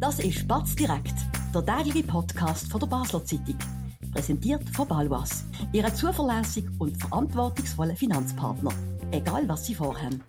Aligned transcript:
Das 0.00 0.20
ist 0.20 0.38
Spatz 0.38 0.76
direkt, 0.76 1.14
der 1.52 1.66
tägliche 1.66 2.06
Podcast 2.06 2.70
von 2.70 2.78
der 2.78 2.86
Basler 2.86 3.24
Zeitung. 3.24 3.58
Präsentiert 4.12 4.62
von 4.70 4.86
Balwas, 4.86 5.44
Ihrem 5.72 5.92
zuverlässigen 5.92 6.72
und 6.78 6.96
verantwortungsvollen 6.96 7.96
Finanzpartner. 7.96 8.70
Egal 9.10 9.48
was 9.48 9.66
Sie 9.66 9.74
vorhaben. 9.74 10.22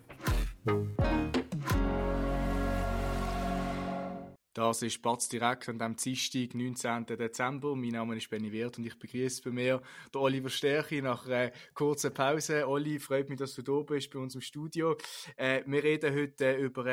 Das 4.52 4.82
ist 4.82 4.94
Spatz 4.94 5.28
direkt 5.28 5.68
an 5.68 5.78
dem 5.78 5.94
Dienstag, 5.94 6.54
19. 6.54 7.06
Dezember. 7.06 7.76
Mein 7.76 7.90
Name 7.90 8.16
ist 8.16 8.28
Benny 8.28 8.50
Wirth 8.50 8.78
und 8.78 8.86
ich 8.86 8.98
begrüße 8.98 9.42
bei 9.44 9.50
mir 9.50 9.80
den 10.12 10.20
Oliver 10.20 10.50
Stärchi 10.50 11.00
nach 11.00 11.24
einer 11.26 11.52
kurzen 11.74 12.12
Pause. 12.12 12.66
Olli, 12.66 12.98
freut 12.98 13.28
mich, 13.28 13.38
dass 13.38 13.54
du 13.54 13.62
da 13.62 13.80
bist 13.82 14.10
bei 14.10 14.18
uns 14.18 14.34
im 14.34 14.40
Studio. 14.40 14.96
Äh, 15.36 15.62
wir 15.66 15.84
reden 15.84 16.12
heute 16.12 16.44
äh, 16.44 16.60
über 16.60 16.84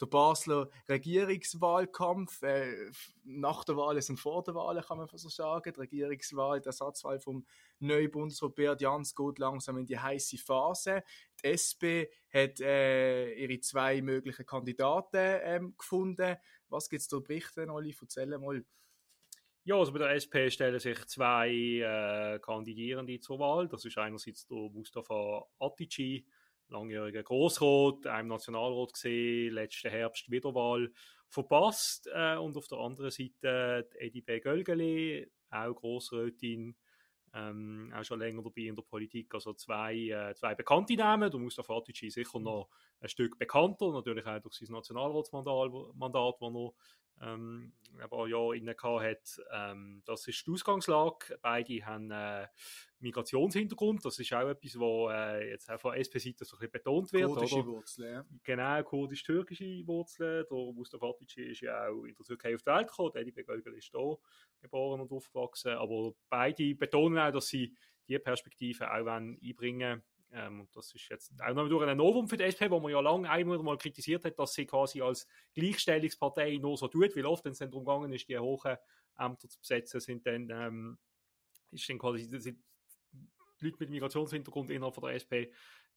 den 0.00 0.10
Basler 0.10 0.68
Regierungswahlkampf. 0.88 2.42
Äh, 2.42 2.90
nach 3.24 3.64
der 3.64 3.76
Wahl 3.76 3.96
ist 3.96 4.08
ein 4.08 4.16
vor 4.16 4.42
der 4.42 4.54
Wahl, 4.54 4.80
kann 4.82 4.98
man 4.98 5.08
so 5.14 5.28
sagen. 5.28 5.72
Die 5.72 5.80
Regierungswahl, 5.80 6.60
die 6.60 6.66
Ersatzwahl 6.66 7.20
vom 7.20 7.46
neuen 7.78 8.10
Bundesrat 8.10 8.80
Jans 8.80 9.14
geht 9.14 9.38
langsam 9.38 9.78
in 9.78 9.86
die 9.86 9.98
heiße 9.98 10.38
Phase. 10.38 11.02
Die 11.42 11.48
SP 11.48 12.08
hat 12.32 12.60
äh, 12.60 13.32
ihre 13.34 13.60
zwei 13.60 14.02
möglichen 14.02 14.46
Kandidaten 14.46 15.40
ähm, 15.42 15.74
gefunden. 15.76 16.36
Was 16.68 16.88
gibt 16.88 17.02
es 17.02 17.08
da 17.08 17.18
berichten, 17.18 17.70
Olli? 17.70 17.94
Erzähl 18.00 18.36
mal. 18.38 18.64
Ja, 19.64 19.74
also 19.76 19.92
bei 19.92 19.98
der 19.98 20.10
SP 20.14 20.46
stellen 20.48 20.78
sich 20.78 21.04
zwei 21.06 21.50
äh, 21.50 22.38
Kandidierende 22.38 23.18
zur 23.18 23.40
Wahl. 23.40 23.66
Das 23.66 23.84
ist 23.84 23.98
einerseits 23.98 24.46
der 24.46 24.56
Mustafa 24.56 25.44
Atici, 25.58 26.24
langjähriger 26.68 27.22
Großrot, 27.22 28.06
einem 28.06 28.28
Nationalrat 28.28 28.92
gesehen, 28.92 29.54
letzten 29.54 29.90
Herbst 29.90 30.30
Wiederwahl 30.30 30.92
verpasst. 31.28 32.08
Äh, 32.12 32.36
und 32.36 32.56
auf 32.56 32.68
der 32.68 32.78
anderen 32.78 33.10
Seite 33.10 33.88
Edi 33.98 34.22
B. 34.22 34.40
Gölgeli, 34.40 35.30
auch 35.50 35.74
Großrätin, 35.74 36.76
ähm, 37.34 37.92
auch 37.94 38.04
schon 38.04 38.18
länger 38.18 38.42
dabei 38.42 38.62
in 38.62 38.76
der 38.76 38.82
Politik. 38.82 39.32
Also 39.34 39.52
zwei, 39.54 39.94
äh, 39.94 40.34
zwei 40.34 40.54
bekannte 40.54 40.96
Namen. 40.96 41.30
Du 41.30 41.38
musst 41.38 41.58
Atici 41.58 42.10
sicher 42.10 42.40
noch 42.40 42.68
ein 43.00 43.08
Stück 43.08 43.38
bekannter, 43.38 43.92
natürlich 43.92 44.26
auch 44.26 44.40
durch 44.40 44.54
sein 44.54 44.68
Nationalratsmandat, 44.70 45.94
Mandat, 45.94 46.34
das 46.40 46.54
er 46.54 46.72
ähm, 47.22 47.72
ein 47.98 48.08
paar 48.08 48.26
Jahre 48.26 48.56
inne 48.56 48.76
hat. 48.76 49.40
Ähm, 49.52 50.02
das 50.04 50.26
ist 50.28 50.46
die 50.46 50.50
Ausgangslage. 50.50 51.38
Beide 51.40 51.86
haben 51.86 52.10
äh, 52.10 52.46
Migrationshintergrund. 53.00 54.04
Das 54.04 54.18
ist 54.18 54.32
auch 54.32 54.48
etwas, 54.48 54.78
was 54.78 55.12
äh, 55.14 55.50
jetzt 55.50 55.70
auch 55.70 55.80
von 55.80 55.94
SP-Seite 55.94 56.44
so 56.44 56.56
ein 56.56 56.60
bisschen 56.60 56.72
betont 56.72 57.12
wird. 57.12 57.26
Kurdische 57.26 57.56
oder? 57.56 57.66
Wurzeln, 57.66 58.14
ja. 58.14 58.26
Genau, 58.42 58.82
kurdisch-türkische 58.82 59.86
Wurzeln. 59.86 60.44
Der 60.50 60.72
Mustafa 60.74 61.08
Atici 61.08 61.42
ist 61.42 61.60
ja 61.62 61.88
auch 61.88 62.04
in 62.04 62.14
der 62.14 62.26
Türkei 62.26 62.54
auf 62.54 62.62
die 62.62 62.70
Welt 62.70 62.88
gekommen. 62.88 63.16
Eddie 63.16 63.32
Begölgel 63.32 63.74
ist 63.74 63.90
hier 63.90 64.18
geboren 64.60 65.00
und 65.00 65.12
aufgewachsen. 65.12 65.72
Aber 65.72 66.12
beide 66.28 66.74
betonen 66.74 67.18
auch, 67.18 67.32
dass 67.32 67.48
sie 67.48 67.74
diese 68.08 68.20
Perspektive 68.20 68.90
auch 68.90 69.06
einbringen 69.06 69.80
wollen 69.80 70.02
ähm, 70.32 70.68
das 70.72 70.92
ist 70.94 71.08
jetzt 71.08 71.32
auch 71.40 71.54
noch 71.54 71.68
durch 71.68 71.86
ein 71.86 71.96
Novum 71.96 72.28
für 72.28 72.36
die 72.36 72.44
SP, 72.44 72.68
wo 72.70 72.80
man 72.80 72.92
ja 72.92 73.00
lange 73.00 73.28
einmal 73.30 73.58
mal 73.58 73.78
kritisiert 73.78 74.24
hat, 74.24 74.38
dass 74.38 74.54
sie 74.54 74.66
quasi 74.66 75.00
als 75.00 75.26
Gleichstellungspartei 75.54 76.58
nur 76.58 76.76
so 76.76 76.88
tut, 76.88 77.16
weil 77.16 77.26
oft, 77.26 77.44
wenn 77.44 77.52
es 77.52 77.58
dann 77.58 77.70
darum 77.70 77.84
gegangen 77.84 78.12
ist, 78.12 78.28
die 78.28 78.38
hohen 78.38 78.76
Ämter 79.18 79.48
zu 79.48 79.58
besetzen, 79.58 80.00
sind 80.00 80.26
dann, 80.26 80.50
ähm, 80.50 80.98
ist 81.70 81.88
dann 81.88 81.98
quasi, 81.98 82.24
sind 82.24 82.62
Leute 83.60 83.76
mit 83.80 83.90
Migrationshintergrund 83.90 84.70
innerhalb 84.70 84.94
von 84.94 85.04
der 85.04 85.14
SP 85.16 85.50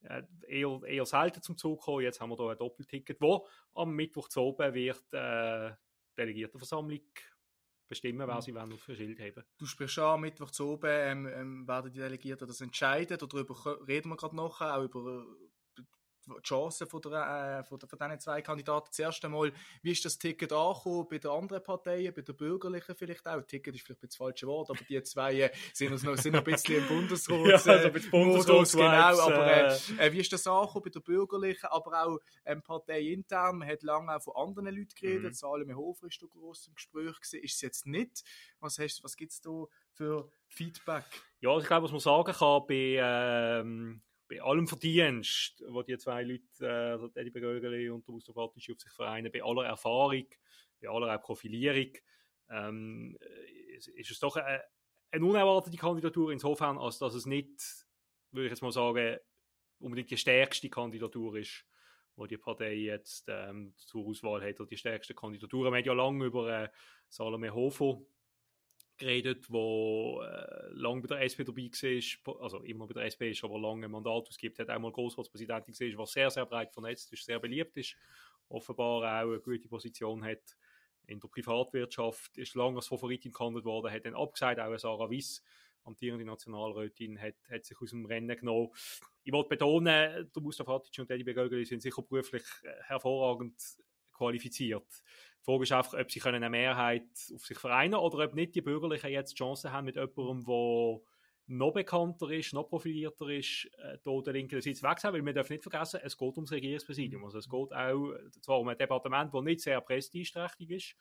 äh, 0.04 0.24
eher, 0.48 0.82
eher 0.86 1.06
selten 1.06 1.42
zum 1.42 1.58
Zug 1.58 1.82
kommen. 1.82 2.04
Jetzt 2.04 2.22
haben 2.22 2.30
wir 2.30 2.38
da 2.38 2.50
ein 2.50 2.58
Doppelticket, 2.58 3.20
wo 3.20 3.48
am 3.74 3.96
Mittwoch 3.96 4.30
zu 4.30 4.42
oben 4.42 4.74
wird 4.74 5.04
äh, 5.12 5.72
Delegiertenversammlung 6.18 7.02
bestimmen, 7.90 8.28
wer 8.28 8.36
mhm. 8.36 8.42
sie 8.42 8.56
wollen 8.56 8.72
auf 8.72 8.88
ein 8.88 8.96
Schild 8.96 9.20
haben. 9.20 9.44
Du 9.58 9.66
sprichst 9.66 10.00
an, 10.00 10.22
Mittwoch 10.22 10.52
zu 10.52 10.70
oben 10.70 10.90
ähm, 10.90 11.28
ähm, 11.28 11.68
werden 11.68 11.92
die 11.92 12.00
Delegierten 12.00 12.48
das 12.48 12.62
entscheiden. 12.62 13.18
Darüber 13.18 13.88
reden 13.88 14.10
wir 14.10 14.16
gerade 14.16 14.36
noch, 14.36 14.62
auch 14.62 14.84
über 14.84 15.26
die 16.38 16.48
Chancen 16.48 16.88
von, 16.88 17.02
der, 17.02 17.60
äh, 17.60 17.64
von, 17.64 17.80
der, 17.80 17.90
von 17.90 18.00
diesen 18.00 18.20
zwei 18.20 18.42
Kandidaten. 18.42 18.88
Zuerst 18.92 19.24
einmal, 19.26 19.52
wie 19.82 19.92
ist 19.92 20.06
das 20.06 20.18
Ticket 20.18 20.52
angekommen 20.54 21.08
bei 21.10 21.18
den 21.18 21.32
anderen 21.32 21.64
Parteien, 21.64 22.14
bei 22.14 22.22
den 22.22 22.36
Bürgerlichen 22.36 22.96
vielleicht 22.96 23.28
auch? 23.28 23.42
Ticket 23.42 23.76
ist 23.76 23.86
vielleicht 23.86 24.04
das 24.04 24.16
falsche 24.16 24.48
Wort, 24.48 24.70
aber 24.70 24.80
die 24.88 25.02
zwei 25.04 25.42
äh, 25.42 25.52
sind, 25.74 26.04
noch, 26.04 26.18
sind 26.18 26.34
noch 26.34 26.40
ein 26.40 26.52
bisschen 26.52 26.78
im 26.78 26.88
Bundesrat. 26.88 27.46
ja, 27.46 27.54
also 27.54 27.88
äh, 27.88 28.00
Bundesrat 28.12 28.72
genau. 28.72 29.20
Aber 29.20 29.48
äh, 29.48 29.78
äh, 29.98 30.12
wie 30.12 30.20
ist 30.20 30.32
das 30.32 30.46
angekommen 30.48 30.84
bei 30.86 30.90
den 30.92 31.04
Bürgerlichen, 31.04 31.68
aber 31.68 32.06
auch 32.06 32.20
ähm, 32.46 32.62
parteiintern? 32.62 33.58
Man 33.58 33.68
hat 33.68 33.84
lange 33.84 34.16
auch 34.16 34.22
von 34.22 34.36
anderen 34.36 34.76
Leuten 34.76 34.94
geredet. 35.00 35.32
Mhm. 35.32 35.34
Salome 35.34 35.76
Hofer 35.76 36.08
ist 36.08 36.22
da 36.22 36.28
groß 36.28 36.68
im 36.68 36.76
Gespräch 36.76 37.16
gewesen. 37.16 37.44
Ist 37.44 37.56
es 37.56 37.62
jetzt 37.62 37.86
nicht? 37.86 38.24
Was, 38.60 38.80
was 38.80 39.16
gibt 39.16 39.32
es 39.32 39.42
da 39.42 39.66
für 39.92 40.30
Feedback? 40.48 41.06
Ja, 41.42 41.58
ich 41.58 41.66
glaube, 41.66 41.86
was 41.86 41.92
man 41.92 42.00
sagen 42.00 42.34
kann 42.34 42.68
bei 42.68 42.98
ähm 43.00 44.02
bei 44.30 44.42
allem 44.42 44.68
Verdienst, 44.68 45.64
wo 45.68 45.82
die 45.82 45.98
zwei 45.98 46.24
Leute, 46.24 47.12
äh, 47.16 47.20
Eddie 47.20 47.32
Begögeli 47.32 47.90
und 47.90 48.08
der 48.08 48.14
Mustafa 48.14 48.42
auf 48.42 48.54
sich 48.54 48.78
vereinen, 48.96 49.32
bei 49.32 49.44
aller 49.44 49.66
Erfahrung, 49.66 50.28
bei 50.80 50.88
aller 50.88 51.18
Profilierung, 51.18 51.92
ähm, 52.50 53.18
ist, 53.76 53.88
ist 53.88 54.12
es 54.12 54.20
doch 54.20 54.36
eine, 54.36 54.64
eine, 55.12 55.26
unerwartete 55.26 55.78
Kandidatur 55.78 56.32
insofern, 56.32 56.78
als 56.78 57.00
dass 57.00 57.16
es 57.16 57.26
nicht, 57.26 57.50
würde 58.32 58.46
ich 58.46 58.52
jetzt 58.52 58.62
mal 58.62 58.72
sagen, 58.72 59.18
unbedingt 59.80 60.12
die 60.12 60.18
stärkste 60.18 60.70
Kandidatur 60.70 61.38
ist, 61.38 61.66
wo 62.16 62.28
die 62.28 62.38
Partei 62.38 62.76
jetzt 62.76 63.26
ähm, 63.30 63.74
zur 63.78 64.06
Auswahl 64.06 64.44
hat, 64.44 64.60
oder 64.60 64.70
die 64.70 64.78
stärkste 64.78 65.16
Kandidatur. 65.16 65.66
Wir 65.66 65.72
haben 65.76 65.86
ja 65.86 65.94
lange 65.94 66.26
über 66.26 66.64
äh, 66.64 66.70
Salome 67.08 67.52
Hofer 67.52 68.00
geredet, 69.00 69.50
wo 69.50 70.22
äh, 70.22 70.70
lange 70.72 71.02
bei 71.02 71.08
der 71.08 71.22
SP 71.26 71.44
dabei 71.44 71.70
war, 71.72 72.42
also 72.42 72.62
immer 72.62 72.86
bei 72.86 72.94
der 72.94 73.06
SP 73.10 73.32
ist, 73.32 73.44
aber 73.44 73.60
lange 73.60 73.86
ein 73.86 73.92
Mandat 73.92 74.28
ausgibt, 74.28 74.60
hat 74.60 74.70
einmal 74.70 74.92
Großratspräsidentin 74.92 75.72
gesehen, 75.72 75.98
was 75.98 76.12
sehr, 76.12 76.30
sehr 76.30 76.46
breit 76.46 76.72
vernetzt 76.72 77.12
ist, 77.12 77.26
sehr 77.26 77.40
beliebt 77.40 77.76
ist, 77.78 77.96
offenbar 78.50 79.02
auch 79.02 79.30
eine 79.32 79.40
gute 79.40 79.68
Position 79.68 80.24
hat 80.24 80.58
in 81.08 81.20
der 81.20 81.28
Privatwirtschaft, 81.28 82.38
ist 82.38 82.56
lange 82.56 82.78
als 82.78 82.88
Favoritin 82.88 83.32
gehandelt 83.32 83.66
worden, 83.66 83.92
hat 83.92 84.06
dann 84.06 84.16
abgesagt, 84.16 84.60
auch 84.60 84.78
Sarah 84.78 85.10
Wiss, 85.10 85.44
amtierende 85.84 86.26
Nationalrätin, 86.26 87.20
hat, 87.20 87.36
hat 87.50 87.66
sich 87.66 87.80
aus 87.82 87.90
dem 87.90 88.06
Rennen 88.06 88.38
genommen. 88.38 88.70
Ich 89.24 89.34
wollte 89.34 89.50
betonen, 89.50 90.30
der 90.34 90.42
Mustafa 90.42 90.74
Hatic 90.74 91.00
und 91.00 91.10
Eddie 91.10 91.24
Begögeli 91.24 91.66
sind 91.66 91.82
sicher 91.82 92.02
beruflich 92.02 92.44
äh, 92.64 92.84
hervorragend 92.84 93.56
qualifiziert. 94.20 94.88
Die 95.40 95.46
Frage 95.46 95.64
ist 95.64 95.72
einfach, 95.72 96.00
ob 96.00 96.12
sie 96.12 96.22
eine 96.22 96.50
Mehrheit 96.50 97.08
auf 97.34 97.46
sich 97.46 97.58
vereinen 97.58 97.96
oder 97.96 98.26
ob 98.26 98.36
nicht 98.36 98.54
die 98.56 98.62
Bürgerlichen 98.62 99.10
jetzt 99.10 99.36
Chancen 99.36 99.72
haben 99.72 99.86
mit 99.86 99.96
jemandem, 99.96 100.46
der 100.46 101.00
noch 101.52 101.74
bekannter 101.74 102.30
ist, 102.30 102.54
noch 102.54 102.70
profilierter 102.70 103.28
ist, 103.30 103.68
äh, 103.80 103.98
hier 104.04 104.22
den 104.22 104.34
linken 104.34 104.62
Sitz 104.62 104.84
wegzuhaben, 104.84 105.20
weil 105.20 105.26
wir 105.26 105.34
dürfen 105.34 105.54
nicht 105.54 105.64
vergessen, 105.64 106.00
es 106.04 106.16
geht 106.16 106.36
ums 106.36 106.52
Regierungspräsidium. 106.52 107.26
Also 107.26 107.40
es 107.40 107.50
geht 107.50 107.74
auch 107.74 108.14
zwar 108.42 108.60
um 108.60 108.68
ein 108.68 108.78
Departement, 108.78 109.34
das 109.34 109.44
nicht 109.44 109.62
sehr 109.62 109.82
prestigeträchtig 109.82 110.70
ist, 110.70 110.96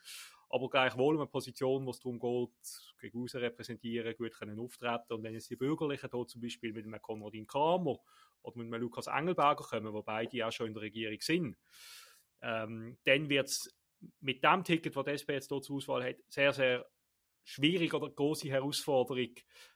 aber 0.48 0.70
gleichwohl 0.70 1.16
um 1.16 1.20
eine 1.20 1.30
Position, 1.30 1.84
wo 1.84 1.90
es 1.90 2.00
darum 2.00 2.18
geht, 2.18 2.80
gegen 2.98 3.22
außen 3.22 3.40
repräsentieren, 3.40 4.16
gut 4.16 4.32
können 4.32 4.58
auftreten. 4.58 5.12
Und 5.12 5.22
wenn 5.22 5.34
jetzt 5.34 5.50
die 5.50 5.56
Bürgerlichen 5.56 6.08
hier 6.10 6.26
zum 6.26 6.40
Beispiel 6.40 6.72
mit 6.72 6.86
einem 6.86 7.02
Konradin 7.02 7.46
Kramer 7.46 7.98
oder 8.40 8.56
mit 8.56 8.72
einem 8.72 8.80
Lukas 8.80 9.06
Engelberger 9.06 9.64
kommen, 9.64 9.92
wo 9.92 10.02
beide 10.02 10.46
auch 10.46 10.52
schon 10.52 10.68
in 10.68 10.74
der 10.74 10.84
Regierung 10.84 11.20
sind, 11.20 11.58
ähm, 12.42 12.98
dann 13.04 13.28
wird 13.28 13.48
es 13.48 13.74
mit 14.20 14.44
dem 14.44 14.64
Ticket, 14.64 14.96
das 14.96 15.04
die 15.04 15.10
SP 15.12 15.30
jetzt 15.34 15.48
hier 15.48 15.60
zur 15.60 15.76
Auswahl 15.76 16.04
hat, 16.04 16.16
sehr, 16.28 16.52
sehr 16.52 16.86
schwierig 17.44 17.94
oder 17.94 18.10
große 18.10 18.48
Herausforderung, 18.48 19.34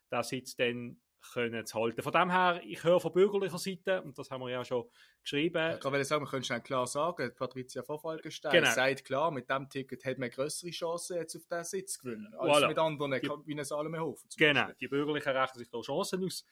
das 0.08 0.30
jetzt 0.30 0.58
dann 0.60 1.00
können 1.32 1.64
zu 1.64 1.78
halten. 1.78 2.02
Von 2.02 2.12
dem 2.12 2.30
her, 2.30 2.60
ich 2.64 2.82
höre 2.82 3.00
von 3.00 3.12
bürgerlicher 3.12 3.58
Seite, 3.58 4.02
und 4.02 4.18
das 4.18 4.30
haben 4.30 4.40
wir 4.40 4.50
ja 4.50 4.64
schon 4.64 4.88
geschrieben. 5.22 5.74
Ich 5.74 5.80
kann 5.80 6.04
sagen, 6.04 6.24
wir 6.24 6.30
können 6.30 6.44
schnell 6.44 6.60
klar 6.60 6.86
sagen, 6.86 7.32
Patricia 7.36 7.82
Verfalkenstein 7.82 8.52
genau. 8.52 8.70
sagt 8.70 9.04
klar, 9.04 9.30
mit 9.30 9.48
dem 9.48 9.68
Ticket 9.68 10.04
hat 10.04 10.18
man 10.18 10.30
größere 10.30 10.70
Chancen, 10.70 11.16
jetzt 11.16 11.36
auf 11.36 11.44
diesen 11.44 11.64
Sitz 11.64 11.92
zu 11.94 12.00
gewinnen, 12.00 12.34
als 12.34 12.58
voilà. 12.58 12.68
mit 12.68 12.78
anderen, 12.78 13.12
die, 13.12 13.28
wie 13.46 13.58
ein 13.58 13.64
Salomehofen. 13.64 14.28
Genau, 14.36 14.60
Beispiel. 14.60 14.76
die 14.80 14.88
Bürgerlichen 14.88 15.32
rechnen 15.32 15.58
sich 15.58 15.70
da 15.70 15.80
Chancen 15.80 16.24
aus. 16.24 16.44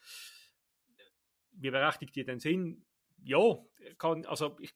Wie 1.52 1.70
berechtigt 1.70 2.14
die 2.14 2.24
denn 2.24 2.38
sind? 2.38 2.84
Ja, 3.22 3.58
kann, 3.98 4.24
also 4.26 4.56
ich, 4.60 4.72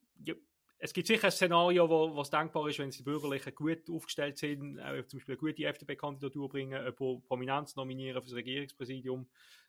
es 0.78 0.92
gibt 0.92 1.06
sicher 1.06 1.26
ein 1.26 1.32
Szenario, 1.32 1.88
wo 1.88 2.16
was 2.16 2.30
denkbar 2.30 2.68
ist, 2.68 2.78
wenn 2.78 2.90
die 2.90 3.02
Bürgerlichen 3.02 3.54
gut 3.54 3.88
aufgestellt 3.90 4.38
sind, 4.38 4.78
auch 4.80 5.06
zum 5.06 5.18
Beispiel 5.18 5.34
eine 5.34 5.40
gute 5.40 5.64
FDP-Kandidatur 5.64 6.48
bringen, 6.48 6.72
jemanden 6.72 7.22
Prominenz 7.22 7.76
nominieren 7.76 8.20
für 8.20 8.28
das 8.28 8.36
Regierungspräsidium. 8.36 9.26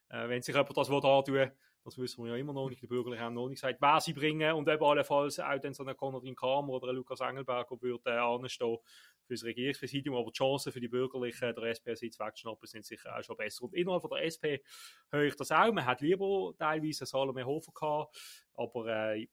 Äh, 0.10 0.30
wenn 0.30 0.42
sich 0.42 0.56
jemand 0.56 0.78
das 0.78 0.88
da 0.88 1.22
tun 1.22 1.52
das 1.86 2.00
wissen 2.00 2.24
wir 2.24 2.32
ja 2.32 2.38
immer 2.38 2.52
noch 2.52 2.68
nicht. 2.68 2.82
Die 2.82 2.88
Bürgerlichen 2.88 3.24
haben 3.24 3.36
noch 3.36 3.48
nicht 3.48 3.62
gesagt, 3.62 3.80
wer 3.80 4.02
sie 4.02 4.14
bringen 4.14 4.54
und 4.54 4.68
ob 4.68 4.82
allenfalls 4.82 5.40
auch 5.40 5.60
dann 5.60 5.76
so 5.76 5.86
ein 5.86 5.96
Konradin 5.96 6.36
Kramer 6.36 6.74
oder 6.74 6.92
Lukas 6.92 7.20
Engelberger 7.20 7.80
würde 7.80 8.10
äh, 8.10 8.18
anstehen 8.18 8.80
für 9.24 9.34
das 9.36 9.44
Regierungspräsidium. 9.44 10.16
Aber 10.16 10.32
die 10.32 10.38
Chancen 10.38 10.72
für 10.72 10.80
die 10.80 10.88
Bürgerlichen, 10.88 11.54
der 11.54 11.64
SP-Sitz 11.78 12.20
wegzuschnappen, 12.20 12.68
sind 12.68 12.86
sicher 12.86 13.16
auch 13.16 13.24
schon 13.24 13.38
besser. 13.38 13.66
Und 13.66 13.76
innerhalb 13.76 14.04
der 14.10 14.26
SP 14.26 14.66
höre 15.12 15.26
ich 15.26 15.36
das 15.36 15.52
auch. 15.52 15.72
Man 15.72 15.86
hat 15.86 16.02
lieber 16.02 16.54
teilweise 16.58 17.06
Salome 17.06 17.46
Hofer 17.46 17.72
gehabt, 17.72 18.18
aber 18.56 18.88
äh, 18.88 19.28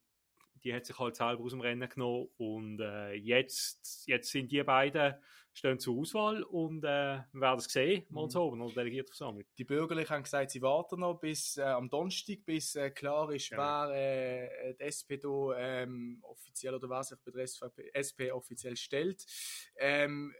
die 0.64 0.74
hat 0.74 0.86
sich 0.86 0.98
halt 0.98 1.16
selber 1.16 1.42
aus 1.42 1.52
dem 1.52 1.60
Rennen 1.60 1.88
genommen 1.88 2.28
und 2.36 2.80
äh, 2.80 3.12
jetzt, 3.14 4.04
jetzt 4.06 4.30
sind 4.30 4.50
die 4.52 4.62
beiden 4.62 5.14
stehen 5.54 5.78
zur 5.78 5.98
Auswahl 5.98 6.42
und 6.42 6.82
äh, 6.84 7.20
wir 7.32 7.40
werden 7.40 7.58
es 7.58 7.64
sehen, 7.66 8.06
morgen 8.08 8.32
mhm. 8.32 8.40
oben, 8.40 8.62
oder 8.62 8.74
Delegiertenversammlung. 8.74 9.44
Die 9.58 9.64
Bürgerlichen 9.64 10.10
haben 10.10 10.22
gesagt, 10.22 10.50
sie 10.50 10.62
warten 10.62 11.00
noch 11.00 11.20
bis 11.20 11.58
äh, 11.58 11.62
am 11.62 11.90
Donnerstag, 11.90 12.44
bis 12.44 12.74
äh, 12.74 12.90
klar 12.90 13.30
ist, 13.32 13.50
ja. 13.50 13.88
wer 13.88 14.70
äh, 14.70 14.74
die 14.74 14.84
SP 14.88 15.20
da 15.20 15.52
ähm, 15.56 16.18
offiziell 16.22 16.74
oder 16.74 16.88
wer 16.88 17.04
sich 17.04 17.18
bei 17.24 17.30
der 17.30 17.44
SP 17.92 18.32
offiziell 18.32 18.76
stellt. 18.76 19.24
Ähm, 19.76 20.34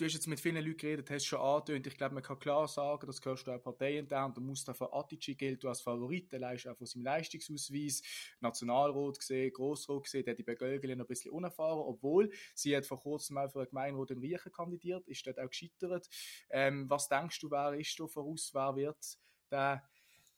du 0.00 0.06
hast 0.06 0.14
jetzt 0.14 0.26
mit 0.26 0.40
vielen 0.40 0.64
Leuten 0.64 0.78
geredet, 0.78 1.10
hast 1.10 1.26
schon 1.26 1.40
angetönt. 1.40 1.86
Ich 1.86 1.96
glaube, 1.96 2.14
man 2.14 2.22
kann 2.22 2.38
klar 2.38 2.66
sagen, 2.66 3.06
das 3.06 3.20
gehörst 3.20 3.46
du 3.46 3.52
auch 3.52 3.62
parteiintern. 3.62 4.32
Der 4.32 4.42
Mustafa 4.42 4.88
Atici 4.92 5.34
gilt 5.34 5.62
als 5.66 5.82
Favorit, 5.82 6.32
der 6.32 6.54
auch 6.54 6.76
von 6.76 6.86
seinem 6.86 7.02
Leistungsausweis, 7.02 8.02
Nationalrat 8.40 9.18
gesehen, 9.18 9.52
Grossrat 9.52 10.04
gesehen, 10.04 10.24
der 10.24 10.34
die 10.34 10.42
Begölgeli 10.42 10.96
noch 10.96 11.04
ein 11.04 11.08
bisschen 11.08 11.32
unerfahren, 11.32 11.80
obwohl 11.80 12.30
sie 12.54 12.74
hat 12.74 12.86
vor 12.86 13.00
kurzem 13.00 13.34
mal 13.34 13.50
für 13.50 13.60
einen 13.60 13.68
Gemeinderat 13.68 14.10
in 14.12 14.18
Riechen 14.20 14.52
kandidiert, 14.52 15.06
ist 15.06 15.26
dort 15.26 15.38
auch 15.38 15.50
gescheitert. 15.50 16.08
Ähm, 16.48 16.88
was 16.88 17.08
denkst 17.08 17.38
du, 17.40 17.50
wer 17.50 17.74
ist 17.74 17.98
da 18.00 18.06
voraus, 18.06 18.50
wer 18.54 18.76
wird 18.76 19.18
den, 19.50 19.80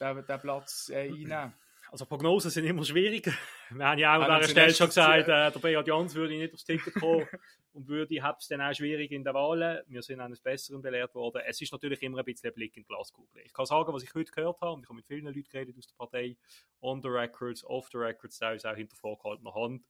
den, 0.01 0.27
den 0.27 0.41
Platz 0.41 0.91
äh, 0.93 1.09
einnehmen? 1.09 1.55
Also 1.93 2.07
Prognosen 2.07 2.51
sind 2.51 2.65
immer 2.65 2.85
schwierig. 2.85 3.27
Wir 3.71 3.85
haben 3.85 3.99
ja 3.99 4.17
auch 4.17 4.23
an 4.23 4.41
dieser 4.41 4.51
Stelle 4.51 4.73
schon 4.75 4.87
gesagt, 4.87 5.29
äh, 5.29 5.51
der 5.53 5.59
Beat 5.59 5.87
Jans 5.87 6.15
würde 6.15 6.39
nicht 6.39 6.55
aufs 6.55 6.65
Ticket 6.65 6.95
kommen 6.95 7.29
und 7.75 7.87
würde, 7.87 8.15
ich 8.15 8.23
es 8.23 8.49
dann 8.49 8.63
auch 8.63 8.73
schwierig 8.73 9.13
in 9.13 9.23
der 9.23 9.35
Wahl. 9.35 9.85
Wir 9.89 10.01
sind 10.01 10.19
eines 10.21 10.41
Besseren 10.41 10.81
belehrt 10.81 11.15
worden. 11.15 11.43
Es 11.45 11.61
ist 11.61 11.71
natürlich 11.71 12.03
immer 12.03 12.21
ein 12.21 12.25
bisschen 12.25 12.49
ein 12.49 12.55
Blick 12.55 12.79
in 12.79 12.85
die 12.85 12.87
Glaskugel. 12.87 13.43
Ich 13.45 13.53
kann 13.53 13.67
sagen, 13.67 13.93
was 13.93 14.03
ich 14.03 14.15
heute 14.15 14.33
gehört 14.33 14.59
habe, 14.63 14.73
und 14.73 14.85
ich 14.85 14.89
habe 14.89 14.97
mit 14.97 15.07
vielen 15.07 15.27
Leuten 15.27 15.43
geredet 15.43 15.77
aus 15.77 15.87
der 15.87 15.95
Partei, 15.97 16.39
on 16.81 17.03
the 17.03 17.09
records, 17.09 17.63
off 17.63 17.91
the 17.93 17.99
records, 17.99 18.39
teilweise 18.39 18.71
auch 18.71 18.77
hinter 18.77 18.97
vorgehaltener 18.97 19.55
Hand. 19.55 19.85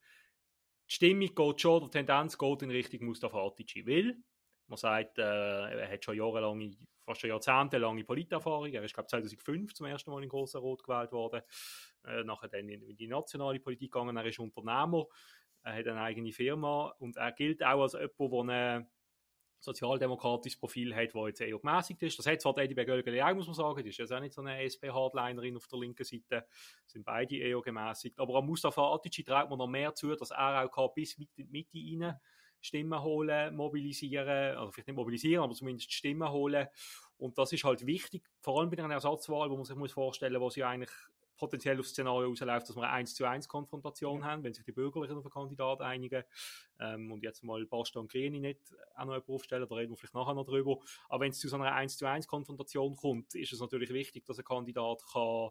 Die 0.89 0.95
Stimmung 0.95 1.33
geht 1.33 1.61
schon, 1.61 1.85
die 1.85 1.91
Tendenz 1.91 2.37
geht 2.37 2.63
in 2.63 2.73
Richtung 2.73 3.05
Mustafa 3.05 3.47
Atici. 3.47 3.87
Weil, 3.87 4.17
man 4.73 4.79
sagt, 4.79 5.19
äh, 5.19 5.23
er 5.23 5.93
hat 5.93 6.05
schon 6.05 6.17
jahrelange, 6.17 6.73
fast 7.05 7.21
schon 7.21 7.31
jahrzehntelange 7.31 8.05
Politerfahrung. 8.05 8.73
Er 8.73 8.83
ist, 8.83 8.95
glaube 8.95 9.07
ich, 9.07 9.11
2005 9.11 9.75
zum 9.75 9.87
ersten 9.87 10.11
Mal 10.11 10.23
in 10.23 10.29
Großer 10.29 10.59
Rot 10.59 10.83
gewählt 10.83 11.13
worden 11.13 11.43
äh, 12.07 12.25
nachher 12.25 12.49
dann 12.49 12.69
in 12.69 12.97
die 12.97 13.07
nationale 13.07 13.61
Politik 13.61 13.93
gegangen. 13.93 14.17
Er 14.17 14.25
ist 14.25 14.39
Unternehmer, 14.39 15.07
er 15.63 15.75
hat 15.75 15.87
eine 15.87 16.01
eigene 16.01 16.33
Firma 16.33 16.95
und 16.99 17.17
er 17.17 17.33
gilt 17.33 17.63
auch 17.63 17.83
als 17.83 17.93
jemand, 17.93 18.49
der 18.49 18.55
ein 18.79 18.91
sozialdemokratisches 19.61 20.59
Profil 20.59 20.95
hat, 20.95 21.15
das 21.15 21.27
jetzt 21.27 21.41
eher 21.41 21.59
gemäßigt 21.59 22.03
ist. 22.03 22.19
Das 22.19 22.27
hat 22.27 22.41
zwar 22.41 22.59
Eddie 22.59 22.75
Begölgeli 22.75 23.23
auch, 23.23 23.35
muss 23.35 23.47
man 23.47 23.55
sagen, 23.55 23.83
die 23.83 23.91
ist 23.91 23.99
jetzt 23.99 24.13
auch 24.13 24.21
nicht 24.21 24.33
so 24.33 24.41
eine 24.41 24.59
SP-Hardlinerin 24.65 25.57
auf 25.57 25.69
der 25.69 25.79
linken 25.79 26.05
Seite, 26.05 26.47
sind 26.87 27.05
beide 27.05 27.37
eher 27.37 27.61
gemäßigt. 27.61 28.19
Aber 28.19 28.39
an 28.39 28.47
Mustafa 28.47 28.95
Atici 28.95 29.23
traut 29.23 29.51
man 29.51 29.59
noch 29.59 29.69
mehr 29.69 29.95
zu, 29.95 30.17
dass 30.17 30.33
er 30.33 30.69
auch 30.73 30.95
bis 30.95 31.21
weit 31.21 31.29
in 31.37 31.47
die 31.47 31.53
Mitte 31.53 31.79
rein 31.79 32.19
Stimmen 32.63 33.03
holen, 33.03 33.55
mobilisieren, 33.55 34.57
also 34.57 34.71
vielleicht 34.71 34.89
nicht 34.89 34.97
mobilisieren, 34.97 35.45
aber 35.45 35.55
zumindest 35.55 35.93
Stimmen 35.93 36.31
holen. 36.31 36.69
Und 37.19 37.39
das 37.39 37.53
ist 37.53 37.65
halt 37.65 37.87
wichtig, 37.87 38.23
vor 38.41 38.61
allem 38.61 38.71
bei 38.71 38.83
einer 38.83 38.95
Ersatzwahl, 38.95 39.51
wo 39.51 39.57
man 39.57 39.65
sich 39.65 39.77
muss 39.77 39.93
vorstellen 39.93 40.35
muss, 40.35 40.43
wo 40.43 40.51
sie 40.51 40.65
eigentlich 40.65 40.91
potenziell 41.43 41.77
auf 41.79 41.87
das 41.87 41.91
Szenario 41.91 42.29
rausläuft, 42.29 42.69
dass 42.69 42.77
wir 42.77 42.85
eine 42.85 42.93
1 42.93 43.17
zu 43.17 43.25
1 43.25 43.49
Konfrontation 43.49 44.21
ja. 44.21 44.27
haben, 44.27 44.45
wenn 44.45 44.55
sich 44.55 44.65
die 44.65 44.71
Bürgerlichen 44.71 45.17
auf 45.17 45.25
einen 45.25 45.33
Kandidat 45.33 45.81
einigen 45.81 46.23
ähm, 46.79 47.11
und 47.11 47.25
jetzt 47.25 47.43
mal 47.43 47.67
Basta 47.67 47.99
und 47.99 48.13
Greni 48.13 48.39
nicht 48.39 48.61
auch 48.95 49.07
noch 49.07 49.29
aufstellen, 49.29 49.67
da 49.69 49.75
reden 49.75 49.91
wir 49.91 49.97
vielleicht 49.97 50.15
nachher 50.15 50.35
noch 50.35 50.45
drüber. 50.45 50.79
Aber 51.09 51.25
wenn 51.25 51.33
es 51.33 51.41
zu 51.41 51.49
so 51.49 51.57
einer 51.57 51.73
1 51.73 51.97
zu 51.97 52.07
1 52.07 52.29
Konfrontation 52.29 52.95
kommt, 52.95 53.35
ist 53.35 53.53
es 53.53 53.61
natürlich 53.61 53.91
wichtig, 53.91 54.25
dass 54.25 54.39
ein 54.39 54.45
Kandidat 54.45 55.03
kann 55.13 55.51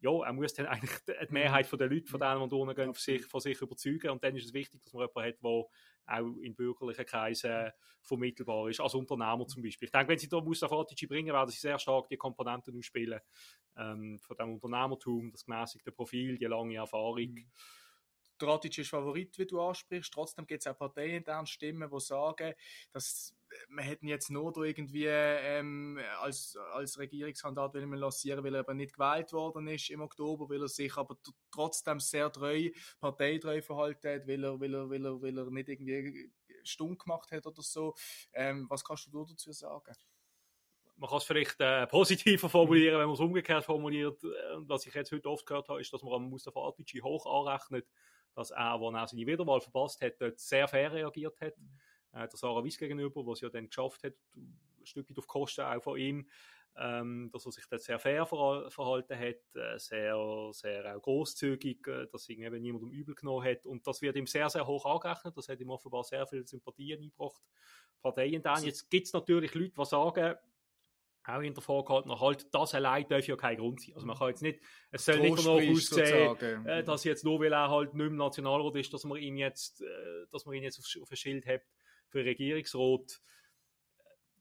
ja, 0.00 0.24
er 0.24 0.32
muss 0.32 0.54
dann 0.54 0.66
eigentlich 0.66 0.92
die 1.06 1.32
Mehrheit 1.32 1.70
der 1.72 1.88
Leute, 1.88 2.08
von 2.08 2.20
denen 2.20 2.38
man 2.38 2.50
unten 2.50 2.74
gehen, 2.74 2.94
von 2.94 3.00
sich, 3.00 3.24
von 3.26 3.40
sich 3.40 3.60
überzeugen. 3.60 4.10
Und 4.10 4.22
dann 4.22 4.36
ist 4.36 4.46
es 4.46 4.54
wichtig, 4.54 4.82
dass 4.82 4.92
man 4.92 5.08
jemanden 5.08 5.32
hat, 5.32 5.42
der 5.42 5.50
auch 5.50 6.36
in 6.40 6.54
bürgerlichen 6.54 7.04
Kreisen 7.04 7.70
vermittelbar 8.02 8.68
ist, 8.68 8.80
als 8.80 8.94
Unternehmer 8.94 9.46
zum 9.46 9.62
Beispiel. 9.62 9.86
Ich 9.86 9.92
denke, 9.92 10.08
wenn 10.08 10.18
sie 10.18 10.28
da 10.28 10.40
Mustafa 10.40 10.80
Atici 10.80 11.06
bringen, 11.06 11.34
werden 11.34 11.50
sie 11.50 11.58
sehr 11.58 11.78
stark 11.78 12.08
die 12.08 12.16
Komponenten 12.16 12.76
ausspielen 12.78 13.20
ähm, 13.76 14.18
von 14.18 14.36
dem 14.36 14.54
Unternehmertum, 14.54 15.30
das 15.30 15.44
gemäßigte 15.44 15.92
Profil, 15.92 16.38
die 16.38 16.46
lange 16.46 16.76
Erfahrung. 16.76 17.34
Mhm. 17.34 17.50
Der 18.40 18.48
Atic 18.48 18.78
ist 18.78 18.90
Favorit, 18.90 19.38
wie 19.38 19.46
du 19.46 19.60
ansprichst. 19.60 20.12
Trotzdem 20.12 20.46
gibt 20.46 20.62
es 20.62 20.66
auch 20.66 20.78
parteiinterne 20.78 21.46
Stimmen, 21.46 21.90
die 21.90 22.00
sagen, 22.00 22.54
dass 22.92 23.34
man 23.68 23.84
hätten 23.84 24.08
jetzt 24.08 24.30
nur 24.30 24.56
irgendwie 24.64 25.06
ähm, 25.06 25.98
als, 26.20 26.56
als 26.72 26.98
Regierungskandidat 26.98 27.74
will 27.74 27.84
lancieren, 27.94 28.44
weil 28.44 28.54
er 28.54 28.60
aber 28.60 28.74
nicht 28.74 28.94
gewählt 28.94 29.32
worden 29.32 29.68
ist 29.68 29.90
im 29.90 30.02
Oktober, 30.02 30.48
weil 30.48 30.62
er 30.62 30.68
sich 30.68 30.96
aber 30.96 31.16
trotzdem 31.50 32.00
sehr 32.00 32.30
treu, 32.30 32.70
parteitreu 33.00 33.62
verhalten 33.62 34.08
hat, 34.08 34.28
weil 34.28 34.44
er, 34.44 34.60
weil 34.60 34.74
er, 34.74 34.90
weil 34.90 35.04
er, 35.04 35.22
weil 35.22 35.38
er 35.38 35.50
nicht 35.50 35.68
irgendwie 35.68 36.30
stumm 36.62 36.98
gemacht 36.98 37.30
hat 37.32 37.46
oder 37.46 37.62
so. 37.62 37.94
Ähm, 38.32 38.66
was 38.68 38.84
kannst 38.84 39.06
du 39.12 39.24
dazu 39.24 39.52
sagen? 39.52 39.94
man 40.98 41.08
kann 41.08 41.18
es 41.18 41.24
vielleicht 41.24 41.60
äh, 41.60 41.86
positiver 41.86 42.48
formulieren, 42.48 42.98
wenn 42.98 43.06
man 43.06 43.14
es 43.14 43.20
umgekehrt 43.20 43.64
formuliert. 43.64 44.22
Und 44.56 44.68
was 44.68 44.84
ich 44.86 44.94
jetzt 44.94 45.12
heute 45.12 45.30
oft 45.30 45.46
gehört 45.46 45.68
habe, 45.68 45.80
ist, 45.80 45.92
dass 45.92 46.02
man 46.02 46.14
an 46.14 46.28
Mustafa 46.28 46.60
Atici 46.66 46.98
hoch 46.98 47.24
anrechnet, 47.26 47.86
dass 48.34 48.50
er, 48.50 48.80
als 48.80 48.94
er 48.94 49.08
seine 49.08 49.26
Wiederwahl 49.26 49.60
verpasst 49.60 50.00
hat, 50.00 50.20
dort 50.20 50.38
sehr 50.38 50.68
fair 50.68 50.92
reagiert 50.92 51.40
hat. 51.40 51.54
Äh, 52.12 52.28
der 52.28 52.36
Sarah 52.36 52.64
Wies 52.64 52.78
gegenüber, 52.78 53.26
was 53.26 53.40
ja 53.40 53.48
dann 53.48 53.66
geschafft 53.66 54.04
hat, 54.04 54.14
ein 54.36 54.86
Stück 54.86 55.08
weit 55.10 55.18
auf 55.18 55.26
Kosten 55.26 55.62
auch 55.62 55.82
von 55.82 55.98
ihm, 55.98 56.28
ähm, 56.76 57.30
dass 57.32 57.44
er 57.44 57.52
sich 57.52 57.66
dort 57.68 57.82
sehr 57.82 57.98
fair 57.98 58.24
verhalten 58.26 59.18
hat, 59.18 59.56
äh, 59.56 59.78
sehr, 59.78 60.50
sehr 60.52 60.96
auch 60.96 61.02
großzügig, 61.02 61.86
äh, 61.86 62.06
dass 62.06 62.28
ihn 62.28 62.42
eben 62.42 62.62
niemandem 62.62 62.90
übel 62.90 63.14
genommen 63.14 63.44
hat 63.44 63.66
und 63.66 63.86
das 63.86 64.00
wird 64.00 64.16
ihm 64.16 64.26
sehr, 64.26 64.48
sehr 64.48 64.66
hoch 64.66 64.86
angerechnet, 64.86 65.36
das 65.36 65.48
hat 65.48 65.60
ihm 65.60 65.70
offenbar 65.70 66.04
sehr 66.04 66.26
viel 66.26 66.46
Sympathien 66.46 67.02
eingebracht. 67.02 67.42
Parteien 68.00 68.42
dann. 68.42 68.62
Jetzt 68.62 68.88
gibt 68.90 69.06
es 69.08 69.12
natürlich 69.12 69.54
Leute, 69.54 69.74
die 69.76 69.84
sagen, 69.84 70.36
auch 71.28 71.40
in 71.40 71.54
der 71.54 71.62
Vorgehaltener 71.62 72.18
halt, 72.20 72.46
das 72.52 72.74
allein 72.74 73.06
darf 73.08 73.26
ja 73.26 73.36
kein 73.36 73.58
Grund 73.58 73.80
sein. 73.80 73.94
Also 73.94 74.06
man 74.06 74.16
kann 74.16 74.28
jetzt 74.28 74.42
nicht, 74.42 74.60
es 74.90 75.04
soll 75.04 75.20
nicht 75.20 75.38
danach 75.38 75.70
aussehen, 75.70 76.66
äh, 76.66 76.82
dass 76.82 77.04
jetzt 77.04 77.24
nur, 77.24 77.40
weil 77.40 77.52
er 77.52 77.70
halt 77.70 77.94
nicht 77.94 78.08
mehr 78.08 78.18
Nationalrat 78.18 78.76
ist, 78.76 78.92
dass 78.92 79.04
man 79.04 79.18
ihn 79.18 79.36
jetzt, 79.36 79.82
äh, 79.82 80.26
dass 80.32 80.46
man 80.46 80.54
ihn 80.54 80.62
jetzt 80.62 80.78
auf, 80.78 81.02
auf 81.02 81.10
ein 81.10 81.16
Schild 81.16 81.46
hat, 81.46 81.62
für 82.08 82.24
Regierungsrat. 82.24 83.20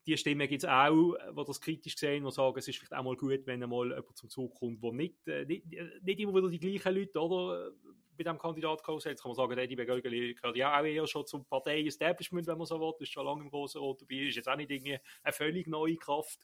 Die 0.06 0.18
Stimme 0.18 0.48
gibt 0.48 0.64
es 0.64 0.70
auch, 0.70 1.16
die 1.18 1.44
das 1.46 1.60
kritisch 1.60 1.98
sehen, 1.98 2.24
die 2.24 2.32
sagen, 2.32 2.58
es 2.58 2.68
ist 2.68 2.78
vielleicht 2.78 2.94
auch 2.94 3.04
mal 3.04 3.18
gut, 3.18 3.46
wenn 3.46 3.62
einmal 3.62 3.90
jemand 3.90 4.16
zum 4.16 4.30
Zug 4.30 4.56
kommt, 4.56 4.82
wo 4.82 4.94
nicht, 4.94 5.28
äh, 5.28 5.46
nicht, 5.46 5.66
nicht 6.02 6.20
immer 6.20 6.34
wieder 6.34 6.50
die 6.50 6.60
gleichen 6.60 6.96
Leute, 6.96 7.20
oder? 7.20 7.72
Bei 8.18 8.24
diesem 8.24 8.40
Kandidat 8.40 8.82
Jetzt 9.06 9.22
kann 9.22 9.30
man 9.30 9.36
sagen, 9.36 9.60
Eddie 9.60 9.76
Begögeli 9.76 10.34
gehört 10.34 10.56
ja 10.56 10.80
auch 10.80 10.84
eher 10.84 11.06
schon 11.06 11.28
zum 11.28 11.46
Partei-Establishment, 11.46 12.48
wenn 12.48 12.58
man 12.58 12.66
so 12.66 12.80
will, 12.80 12.94
ist 13.00 13.12
schon 13.12 13.26
lange 13.26 13.44
im 13.44 13.50
Großen 13.52 13.80
Rot 13.80 14.02
dabei, 14.02 14.16
ist 14.16 14.36
jetzt 14.36 14.50
auch 14.50 14.56
nicht 14.56 14.72
irgendwie 14.72 14.98
eine 15.22 15.34
völlig 15.34 15.68
neue 15.68 15.98
Kraft, 15.98 16.40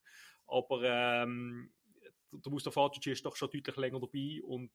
aber 0.54 0.84
ähm, 0.84 1.72
der 2.32 2.52
Mustafa 2.52 2.92
ist 3.06 3.26
doch 3.26 3.36
schon 3.36 3.50
deutlich 3.50 3.76
länger 3.76 4.00
dabei 4.00 4.42
und 4.44 4.72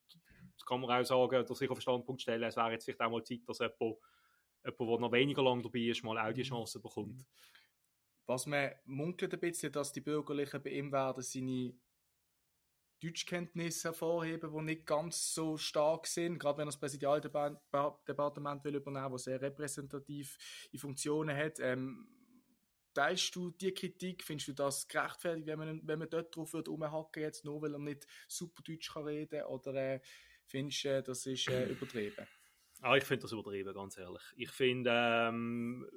kann 0.67 0.81
man 0.81 0.91
auch 0.91 1.05
sagen, 1.05 1.47
dass 1.47 1.61
ich 1.61 1.71
auf 1.71 1.79
den 1.79 1.83
Standpunkt 1.83 2.21
stelle, 2.21 2.47
es 2.47 2.57
wäre 2.57 2.73
jetzt 2.73 2.85
vielleicht 2.85 3.01
auch 3.01 3.11
mal 3.11 3.25
Zeit, 3.25 3.41
dass 3.47 3.59
jemand 3.59 3.79
jemand, 3.79 4.91
der 4.91 4.99
noch 5.01 5.13
weniger 5.13 5.43
lang 5.43 5.63
dabei 5.63 5.79
ist, 5.81 6.05
mal 6.05 6.19
auch 6.19 6.33
die 6.33 6.43
mhm. 6.43 6.49
Chance 6.49 6.81
bekommt. 6.81 7.25
Was 8.27 8.47
man 8.47 8.73
munkelt 8.85 9.33
ein 9.33 9.41
bisschen, 9.41 9.73
dass 9.73 9.93
die 9.93 10.03
Bürgerlichen 10.03 10.63
bei 10.63 10.71
ihm 10.71 10.93
werden 10.93 11.23
seine 11.23 11.73
Deutschkenntnisse 13.01 13.89
hervorheben, 13.89 14.51
die 14.53 14.63
nicht 14.63 14.85
ganz 14.85 15.33
so 15.33 15.57
stark 15.57 16.07
sind, 16.07 16.39
gerade 16.39 16.59
wenn 16.59 16.65
er 16.65 16.73
das 16.73 16.81
Präsidialdepartement 16.81 18.65
will 18.65 18.75
übernehmen, 18.75 19.13
das 19.13 19.25
sehr 19.25 19.41
repräsentativ 19.41 20.37
in 20.73 20.79
Funktionen 20.79 21.35
hat. 21.35 21.61
Ähm, 21.61 22.18
teilst 22.99 23.37
du 23.37 23.51
die 23.51 23.73
Kritik? 23.73 24.25
Findest 24.25 24.49
du 24.49 24.53
das 24.55 24.89
gerechtfertigt, 24.89 25.47
wenn 25.47 25.59
man, 25.59 25.81
wenn 25.85 25.99
man 26.01 26.11
dort 26.11 26.35
drauf 26.35 26.53
wird, 26.53 26.69
umhacken 26.69 27.23
jetzt 27.23 27.45
nur, 27.45 27.63
weil 27.63 27.73
er 27.73 27.79
nicht 27.79 28.07
super 28.27 28.63
Deutsch 28.63 28.93
kann 28.93 29.05
reden 29.05 29.45
oder 29.45 29.75
äh, 29.75 30.01
findest 30.47 30.85
du, 30.85 31.03
das 31.03 31.27
ist 31.27 31.49
äh, 31.49 31.67
übertrieben? 31.71 32.27
Ah, 32.81 32.97
ich 32.97 33.05
finde 33.05 33.23
das 33.23 33.33
übertrieben, 33.33 33.73
ganz 33.73 33.99
ehrlich. 33.99 34.23
Ich 34.37 34.51
finde, 34.51 34.91
ähm, 34.93 35.89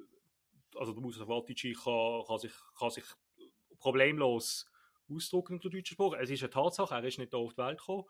also 0.76 0.92
der 0.92 1.02
Musa 1.02 1.26
Vatici 1.26 1.72
kann, 1.72 2.24
kann, 2.24 2.38
sich, 2.38 2.52
kann 2.78 2.90
sich 2.90 3.04
problemlos 3.78 4.70
ausdrücken 5.08 5.54
in 5.54 5.60
der 5.60 5.70
deutschen 5.70 5.94
Sprache. 5.94 6.18
Es 6.20 6.30
ist 6.30 6.42
eine 6.42 6.50
Tatsache, 6.50 6.94
er 6.94 7.04
ist 7.04 7.18
nicht 7.18 7.34
auf 7.34 7.52
die 7.52 7.58
Welt 7.58 7.78
gekommen. 7.78 8.04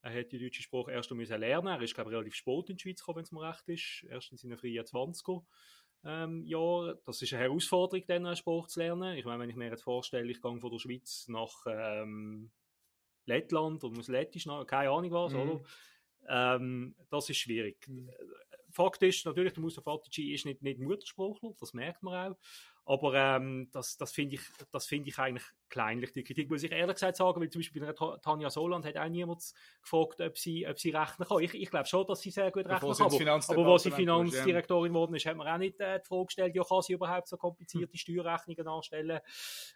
Er 0.00 0.14
hat 0.14 0.32
die 0.32 0.38
deutsche 0.38 0.62
Sprache 0.62 0.92
erst 0.92 1.10
lernen. 1.10 1.66
Er 1.66 1.82
ist, 1.82 1.94
glaube 1.94 2.10
ich, 2.10 2.14
relativ 2.14 2.34
spät 2.34 2.70
in 2.70 2.76
die 2.76 2.82
Schweiz 2.82 3.00
gekommen, 3.00 3.16
wenn 3.16 3.24
es 3.24 3.32
mir 3.32 3.42
recht 3.42 3.68
ist. 3.68 4.04
Erst 4.08 4.30
in 4.30 4.38
seinen 4.38 4.56
frühen 4.56 4.84
20er 4.84 5.44
ähm, 6.04 6.44
Jahren. 6.44 6.98
Das 7.04 7.20
ist 7.22 7.32
eine 7.32 7.42
Herausforderung, 7.42 8.04
dann 8.06 8.26
eine 8.26 8.36
Sprache 8.36 8.68
zu 8.68 8.80
lernen. 8.80 9.16
Ich 9.16 9.24
meine, 9.24 9.40
wenn 9.40 9.50
ich 9.50 9.56
mir 9.56 9.68
jetzt 9.68 9.82
vorstelle, 9.82 10.30
ich 10.30 10.40
gehe 10.40 10.60
von 10.60 10.70
der 10.70 10.78
Schweiz 10.78 11.26
nach 11.28 11.66
ähm, 11.66 12.50
Lettland 13.26 13.84
und 13.84 13.96
muss 13.96 14.08
Lettisch, 14.08 14.46
keine 14.66 14.90
Ahnung 14.90 15.10
was, 15.12 15.32
mhm. 15.32 15.40
oder? 15.40 15.60
Ähm, 16.28 16.94
das 17.10 17.30
ist 17.30 17.38
schwierig. 17.38 17.86
Mhm. 17.88 18.10
Fakt 18.70 19.02
ist 19.02 19.24
natürlich, 19.24 19.54
der 19.54 19.62
Mustafa 19.62 19.94
Atici 19.94 20.32
ist 20.32 20.44
nicht, 20.44 20.62
nicht 20.62 20.78
Muttersprachler, 20.78 21.54
das 21.58 21.72
merkt 21.72 22.02
man 22.02 22.32
auch. 22.32 22.36
Aber 22.88 23.12
ähm, 23.12 23.68
das, 23.70 23.98
das 23.98 24.12
finde 24.12 24.36
ich, 24.36 24.40
das 24.72 24.86
finde 24.86 25.10
ich 25.10 25.18
eigentlich 25.18 25.44
kleinlich, 25.68 26.10
die 26.12 26.24
Kritik, 26.24 26.48
muss 26.48 26.62
ich 26.62 26.72
ehrlich 26.72 26.94
gesagt 26.94 27.18
sagen, 27.18 27.38
weil 27.38 27.50
zum 27.50 27.60
Beispiel 27.60 27.82
bei 27.82 27.92
Tanja 28.22 28.48
Soland 28.48 28.86
hat 28.86 28.96
auch 28.96 29.10
niemand 29.10 29.44
gefragt, 29.82 30.22
ob 30.22 30.38
sie, 30.38 30.66
ob 30.66 30.78
sie 30.78 30.88
rechnen 30.88 31.28
kann. 31.28 31.42
Ich, 31.42 31.52
ich 31.52 31.68
glaube 31.68 31.84
schon, 31.84 32.06
dass 32.06 32.22
sie 32.22 32.30
sehr 32.30 32.50
gut 32.50 32.64
rechnen 32.64 32.80
kann. 32.80 33.06
Aber, 33.50 33.60
aber 33.60 33.72
als 33.74 33.82
sie 33.82 33.90
Finanzdirektorin 33.90 34.94
geworden 34.94 35.14
ist, 35.16 35.26
hat 35.26 35.36
man 35.36 35.48
auch 35.48 35.58
nicht 35.58 35.78
äh, 35.80 36.00
die 36.00 36.06
Frage 36.06 36.24
gestellt, 36.24 36.54
ja, 36.54 36.64
kann 36.64 36.80
sie 36.80 36.94
überhaupt 36.94 37.28
so 37.28 37.36
komplizierte. 37.36 37.94
Steuerrechnungen 37.98 38.66
anstellen? 38.66 39.20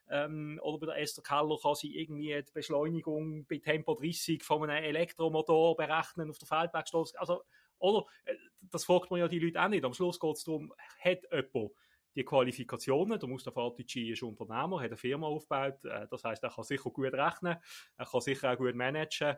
Ähm, 0.09 0.59
oder 0.63 0.79
bei 0.79 0.87
der 0.87 1.03
Esther 1.03 1.23
Keller 1.23 1.59
kann 1.61 1.75
sie 1.75 1.95
irgendwie 1.95 2.43
die 2.43 2.53
Beschleunigung 2.55 3.45
bei 3.45 3.59
Tempo 3.59 3.95
30 3.95 4.43
von 4.43 4.71
einem 4.71 4.83
Elektromotor 4.85 5.77
berechnen 5.77 6.31
auf 6.31 6.39
der 6.39 6.49
Feldbergstraße. 6.49 7.21
Also, 7.21 7.43
oder, 7.79 8.07
äh, 8.25 8.35
das 8.71 8.87
fragt 8.87 9.11
man 9.11 9.21
ja 9.21 9.29
die 9.29 9.39
Leute 9.39 9.63
auch 9.63 9.69
nicht. 9.69 9.85
Am 9.85 9.93
Schluss 9.93 10.19
geht 10.19 10.37
es 10.37 10.45
darum, 10.45 10.73
hat 10.99 11.19
jemand 11.31 11.73
die 12.15 12.25
Qualifikationen. 12.25 13.19
Der 13.19 13.29
Mustafa 13.29 13.67
Atici 13.67 14.11
ist 14.11 14.23
Unternehmer, 14.23 14.81
hat 14.81 14.87
eine 14.87 14.97
Firma 14.97 15.27
aufgebaut. 15.27 15.85
Äh, 15.85 16.07
das 16.11 16.25
heißt, 16.25 16.43
er 16.43 16.51
kann 16.51 16.65
sicher 16.65 16.91
gut 16.91 17.13
rechnen, 17.13 17.57
er 17.97 18.07
kann 18.07 18.21
sicher 18.21 18.53
auch 18.53 18.57
gut 18.57 18.75
managen. 18.75 19.37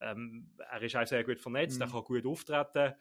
Ähm, 0.00 0.50
er 0.58 0.82
ist 0.82 0.96
auch 0.96 1.06
sehr 1.06 1.24
gut 1.24 1.40
vernetzt, 1.40 1.76
mhm. 1.76 1.82
er 1.82 1.90
kann 1.90 2.04
gut 2.04 2.26
auftreten. 2.26 2.94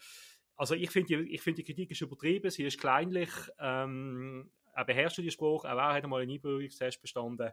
Also 0.55 0.75
ich 0.75 0.91
finde 0.91 1.25
die, 1.25 1.37
find 1.37 1.57
die 1.57 1.63
Kritik 1.63 1.91
ist 1.91 2.01
übertrieben, 2.01 2.51
sie 2.51 2.63
ist 2.63 2.79
kleinlich. 2.79 3.29
Ähm, 3.59 4.51
er 4.73 4.85
beherrscht 4.85 5.17
den 5.17 5.31
Spruch, 5.31 5.65
auch 5.65 5.77
er 5.77 5.93
hat 5.93 6.03
einmal 6.03 6.21
einen 6.21 6.31
Einbürgerungstest 6.31 7.01
bestanden. 7.01 7.51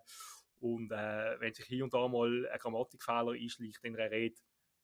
Und 0.61 0.91
äh, 0.91 1.41
wenn 1.41 1.55
sich 1.55 1.67
hier 1.67 1.85
und 1.85 1.95
da 1.95 2.07
mal 2.09 2.49
ein 2.53 2.59
Grammatikfehler 2.59 3.33
einschleicht 3.33 3.83
in 3.85 3.97
einer 3.97 4.11
Rede, 4.11 4.37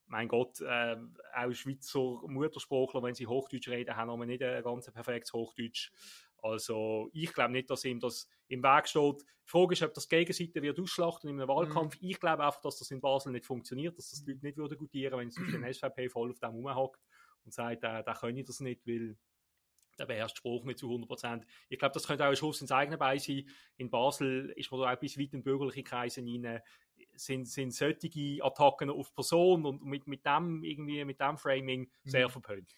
mein 0.07 0.29
Gott, 0.29 0.61
äh, 0.61 0.97
auch 1.35 1.53
Schweizer 1.53 2.21
Muttersprachler, 2.27 3.03
wenn 3.03 3.15
sie 3.15 3.27
Hochdeutsch 3.27 3.69
reden, 3.69 3.97
haben 3.97 4.11
aber 4.11 4.27
nicht 4.27 4.43
ein 4.43 4.63
ganz 4.63 4.91
perfektes 4.91 5.33
Hochdeutsch. 5.33 5.91
Also 6.45 7.09
ich 7.15 7.33
glaube 7.33 7.53
nicht, 7.53 7.71
dass 7.71 7.87
ihm 7.87 7.99
das 7.99 8.29
im 8.49 8.63
Weg 8.63 8.87
steht. 8.87 9.23
Die 9.23 9.51
Frage 9.51 9.73
ist, 9.73 9.83
ob 9.83 9.95
das 9.95 10.09
Gegenseite 10.11 10.61
wird 10.61 10.79
ausschlachten 10.79 11.31
in 11.31 11.41
einem 11.41 11.49
Wahlkampf. 11.49 11.99
Mhm. 12.01 12.09
Ich 12.11 12.21
glaube 12.21 12.45
einfach, 12.45 12.61
dass 12.61 12.79
das 12.79 12.91
in 12.91 13.01
Basel 13.01 13.33
nicht 13.33 13.47
funktioniert, 13.47 13.97
dass 13.97 14.11
das 14.11 14.25
die 14.25 14.33
Leute 14.33 14.45
nicht 14.45 14.59
würden 14.59 14.77
gutieren, 14.77 15.19
wenn 15.19 15.31
sich 15.31 15.43
den 15.51 15.65
SVP 15.75 16.11
voll 16.11 16.31
auf 16.31 16.39
dem 16.41 16.51
rumhackt 16.51 17.01
und 17.47 17.55
sagt, 17.55 17.83
äh, 17.83 18.03
da 18.05 18.15
können 18.15 18.37
ich 18.37 18.45
das 18.45 18.61
nicht, 18.61 18.87
weil 18.87 19.17
der 19.99 20.05
beherrscht 20.05 20.37
Spruch 20.37 20.65
nicht 20.65 20.81
zu 20.81 20.87
100 20.87 21.09
Prozent. 21.09 21.47
Ich 21.71 21.79
glaube, 21.79 21.95
das 21.95 22.07
könnte 22.07 22.25
auch 22.25 22.29
ein 22.29 22.37
Schuss 22.37 22.61
ins 22.61 22.73
eigene 22.73 22.99
Bein 22.99 23.19
sein. 23.19 23.49
In 23.79 23.89
Basel 23.89 24.51
ist 24.57 24.71
man 24.71 24.81
da 24.81 24.93
auch 24.93 24.99
bis 24.99 25.19
weit 25.19 25.33
in 25.33 25.43
bürgerliche 25.43 25.83
Kreise 25.83 26.21
hinein 26.21 26.61
sind, 27.15 27.49
sind 27.49 27.73
solche 27.73 28.39
Attacken 28.43 28.91
auf 28.91 29.15
Person 29.15 29.65
und 29.65 29.83
mit, 29.85 30.07
mit 30.07 30.27
dem 30.27 30.63
irgendwie, 30.63 31.05
mit 31.05 31.21
dem 31.21 31.39
Framing 31.39 31.91
sehr 32.03 32.27
mhm. 32.29 32.33
verpönt. 32.33 32.75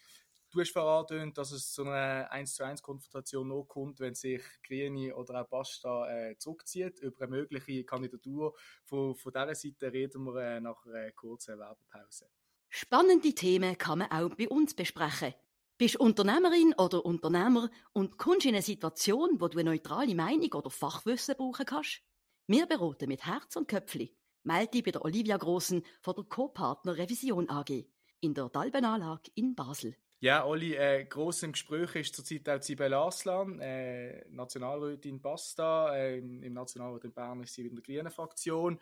Du 0.57 0.61
hast 0.61 0.71
verraten, 0.71 1.31
dass 1.35 1.51
es 1.51 1.71
zu 1.71 1.83
einer 1.83 2.31
1 2.31 2.55
zu 2.55 2.65
1 2.65 2.81
Konfrontation 2.81 3.47
noch 3.47 3.65
kommt, 3.65 3.99
wenn 3.99 4.15
sich 4.15 4.41
Grüne 4.63 5.15
oder 5.15 5.43
auch 5.43 5.47
Basta 5.47 6.09
äh, 6.09 6.35
zurückzieht. 6.35 6.99
Über 6.99 7.25
eine 7.25 7.35
mögliche 7.35 7.83
Kandidatur 7.83 8.55
von, 8.83 9.15
von 9.15 9.31
dieser 9.31 9.53
Seite 9.53 9.93
reden 9.93 10.23
wir 10.23 10.35
äh, 10.41 10.59
nach 10.59 10.83
einer 10.87 11.11
kurzen 11.11 11.59
Werbepause. 11.59 12.31
Spannende 12.69 13.35
Themen 13.35 13.77
kann 13.77 13.99
man 13.99 14.09
auch 14.09 14.33
bei 14.33 14.49
uns 14.49 14.73
besprechen. 14.73 15.35
Bist 15.77 15.97
Unternehmerin 15.97 16.73
oder 16.75 17.05
Unternehmer 17.05 17.69
und 17.93 18.17
kommst 18.17 18.47
in 18.47 18.55
eine 18.55 18.63
Situation, 18.63 19.39
wo 19.39 19.49
du 19.49 19.59
eine 19.59 19.69
neutrale 19.69 20.15
Meinung 20.15 20.51
oder 20.53 20.71
Fachwissen 20.71 21.35
brauchen 21.37 21.67
kannst? 21.67 22.01
Wir 22.47 22.65
beraten 22.65 23.09
mit 23.09 23.23
Herz 23.27 23.57
und 23.57 23.67
Köpfli. 23.67 24.17
Melde 24.41 24.71
dich 24.71 24.83
bei 24.83 24.89
der 24.89 25.05
Olivia 25.05 25.37
Grossen 25.37 25.85
von 26.01 26.15
der 26.15 26.23
Co-Partner 26.23 26.97
Revision 26.97 27.47
AG 27.47 27.85
in 28.21 28.33
der 28.33 28.49
Dalbenanlage 28.49 29.29
in 29.35 29.53
Basel. 29.53 29.95
Ja, 30.19 30.45
Olli, 30.45 30.73
äh, 30.73 31.05
gross 31.05 31.43
im 31.43 31.51
Gespräch 31.51 31.95
ist 31.95 32.15
zurzeit 32.15 32.49
auch 32.49 32.63
Sibel 32.63 32.91
Aslan, 32.91 33.59
äh, 33.59 34.25
Nationalrätin 34.29 35.21
Basta, 35.21 35.95
äh, 35.95 36.17
im 36.17 36.53
Nationalrat 36.53 37.03
in 37.03 37.13
Bern 37.13 37.43
ist 37.43 37.53
sie 37.53 37.67
in 37.67 37.75
der 37.75 37.83
grünen 37.83 38.09
Fraktion. 38.09 38.79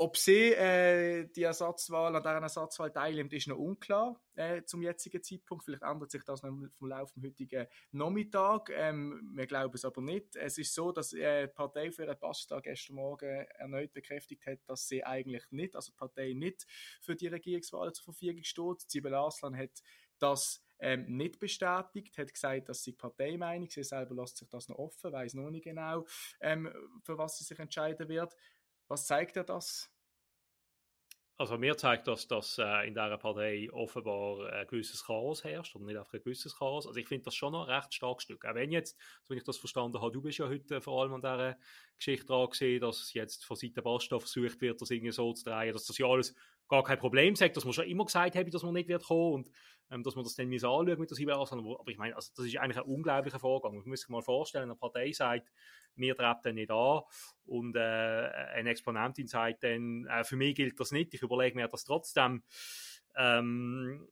Ob 0.00 0.16
sie 0.16 0.52
äh, 0.52 1.28
die 1.34 1.42
Ersatzwahl, 1.42 2.14
an 2.14 2.22
deren 2.22 2.44
Ersatzwahl 2.44 2.92
teilnimmt, 2.92 3.32
ist 3.32 3.48
noch 3.48 3.58
unklar 3.58 4.22
äh, 4.36 4.62
zum 4.62 4.80
jetzigen 4.80 5.22
Zeitpunkt. 5.22 5.64
Vielleicht 5.64 5.82
ändert 5.82 6.12
sich 6.12 6.22
das 6.22 6.42
noch 6.42 6.52
vom 6.78 6.88
Lauf 6.88 7.10
vom 7.12 7.24
heutigen 7.24 7.66
Nachmittag. 7.90 8.70
Ähm, 8.72 9.32
wir 9.34 9.48
glauben 9.48 9.74
es 9.74 9.84
aber 9.84 10.00
nicht. 10.00 10.36
Es 10.36 10.56
ist 10.56 10.72
so, 10.72 10.92
dass 10.92 11.12
äh, 11.12 11.48
die 11.48 11.52
Partei 11.52 11.90
für 11.90 12.06
den 12.06 12.16
Pasta 12.16 12.60
gestern 12.60 12.94
Morgen 12.94 13.44
erneut 13.56 13.92
bekräftigt 13.92 14.46
hat, 14.46 14.60
dass 14.66 14.86
sie 14.86 15.04
eigentlich 15.04 15.44
nicht, 15.50 15.74
also 15.74 15.90
die 15.90 15.98
Partei 15.98 16.32
nicht 16.32 16.64
für 17.02 17.16
die 17.16 17.26
Regierungswahl 17.26 17.92
zur 17.92 18.04
Verfügung 18.04 18.44
steht. 18.44 18.88
Sibel 18.88 19.14
Aslan 19.14 19.56
hat 19.56 19.82
das 20.22 20.62
ähm, 20.80 21.16
nicht 21.16 21.38
bestätigt, 21.38 22.16
hat 22.18 22.32
gesagt, 22.32 22.68
dass 22.68 22.82
sie 22.82 22.92
Parteimeinung, 22.92 23.68
sie 23.68 23.82
selber 23.82 24.14
lässt 24.14 24.36
sich 24.36 24.48
das 24.48 24.68
noch 24.68 24.78
offen, 24.78 25.12
weiß 25.12 25.34
noch 25.34 25.50
nicht 25.50 25.64
genau, 25.64 26.06
ähm, 26.40 26.72
für 27.02 27.18
was 27.18 27.38
sie 27.38 27.44
sich 27.44 27.58
entscheiden 27.58 28.08
wird. 28.08 28.34
Was 28.86 29.06
zeigt 29.06 29.36
dir 29.36 29.44
das? 29.44 29.90
Also 31.40 31.56
mir 31.56 31.76
zeigt 31.76 32.08
das, 32.08 32.26
dass 32.26 32.58
äh, 32.58 32.88
in 32.88 32.94
dieser 32.94 33.16
Partei 33.16 33.70
offenbar 33.70 34.52
ein 34.52 34.66
gewisses 34.66 35.04
Chaos 35.04 35.44
herrscht 35.44 35.76
und 35.76 35.84
nicht 35.84 35.96
einfach 35.96 36.14
ein 36.14 36.22
gewisses 36.22 36.56
Chaos. 36.58 36.84
Also 36.84 36.98
ich 36.98 37.06
finde 37.06 37.26
das 37.26 37.36
schon 37.36 37.52
noch 37.52 37.68
ein 37.68 37.74
recht 37.76 37.94
starkes 37.94 38.24
Stück. 38.24 38.44
Auch 38.44 38.56
wenn 38.56 38.72
jetzt, 38.72 38.98
so 39.22 39.34
wie 39.34 39.38
ich 39.38 39.44
das 39.44 39.56
verstanden 39.56 40.00
habe, 40.00 40.10
du 40.10 40.20
bist 40.20 40.38
ja 40.38 40.48
heute 40.48 40.80
vor 40.80 41.00
allem 41.00 41.14
an 41.14 41.20
dieser 41.20 41.56
Geschichte 41.96 42.26
dran 42.26 42.50
gesehen, 42.50 42.80
dass 42.80 43.12
jetzt 43.12 43.44
von 43.44 43.56
Seiten 43.56 43.84
Basta 43.84 44.18
versucht 44.18 44.60
wird, 44.60 44.82
das 44.82 44.90
irgendwie 44.90 45.12
so 45.12 45.32
zu 45.32 45.44
drehen, 45.44 45.72
dass 45.72 45.86
das 45.86 45.96
ja 45.98 46.06
alles 46.06 46.34
gar 46.68 46.82
kein 46.82 46.98
Problem 46.98 47.34
sagt, 47.34 47.56
dass 47.56 47.64
man 47.64 47.72
schon 47.72 47.86
immer 47.86 48.04
gesagt 48.04 48.36
habe, 48.36 48.50
dass 48.50 48.62
man 48.62 48.74
nicht 48.74 48.88
wird 48.88 49.04
kommen 49.04 49.34
und 49.34 49.50
ähm, 49.90 50.02
dass 50.02 50.14
man 50.14 50.24
das 50.24 50.34
dann 50.34 50.52
anschauen 50.52 50.98
mit 50.98 51.10
der 51.10 51.16
Cyberarsenal. 51.16 51.76
Aber 51.78 51.90
ich 51.90 51.98
meine, 51.98 52.14
also 52.14 52.30
das 52.36 52.46
ist 52.46 52.56
eigentlich 52.58 52.78
ein 52.78 52.90
unglaublicher 52.90 53.38
Vorgang. 53.38 53.74
Man 53.76 53.88
muss 53.88 54.00
sich 54.00 54.08
mal 54.08 54.22
vorstellen, 54.22 54.64
eine 54.64 54.76
Partei 54.76 55.12
sagt, 55.12 55.50
wir 55.96 56.14
treten 56.14 56.54
nicht 56.54 56.70
an 56.70 57.02
und 57.46 57.74
äh, 57.76 57.80
eine 57.80 58.70
Exponentin 58.70 59.26
sagt 59.26 59.64
dann, 59.64 60.06
äh, 60.06 60.24
für 60.24 60.36
mich 60.36 60.54
gilt 60.54 60.78
das 60.78 60.92
nicht, 60.92 61.14
ich 61.14 61.22
überlege 61.22 61.56
mir 61.56 61.68
das 61.68 61.84
trotzdem. 61.84 62.42
Ähm, 63.16 64.06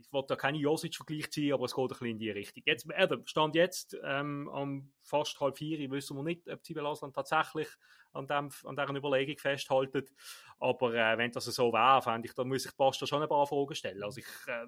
ich 0.00 0.12
wollte 0.12 0.28
da 0.28 0.36
keine 0.36 0.58
Josic-Vergleich 0.58 1.30
ziehen, 1.30 1.52
aber 1.52 1.64
es 1.64 1.74
geht 1.74 1.84
ein 1.84 1.88
bisschen 1.88 2.06
in 2.06 2.18
die 2.18 2.30
Richtung. 2.30 2.62
Jetzt, 2.66 2.88
äh, 2.90 3.18
Stand 3.24 3.54
jetzt, 3.54 3.96
ähm, 4.04 4.48
am 4.48 4.92
fast 5.02 5.38
halb 5.40 5.58
vier, 5.58 5.90
wissen 5.90 6.16
wir 6.16 6.22
nicht, 6.22 6.48
ob 6.48 6.64
Sibel 6.64 6.86
Aslan 6.86 7.12
tatsächlich 7.12 7.68
an, 8.12 8.26
dem, 8.26 8.50
an 8.64 8.76
dieser 8.76 8.96
Überlegung 8.96 9.38
festhalten. 9.38 10.06
Aber 10.58 10.94
äh, 10.94 11.18
wenn 11.18 11.32
das 11.32 11.44
so 11.46 11.72
wäre, 11.72 12.02
fände 12.02 12.28
ich, 12.28 12.34
dann 12.34 12.48
muss 12.48 12.66
ich 12.66 12.76
Basta 12.76 13.06
schon 13.06 13.22
ein 13.22 13.28
paar 13.28 13.46
Fragen 13.46 13.74
stellen. 13.74 14.02
Also 14.02 14.20
ich 14.20 14.26
äh, 14.46 14.66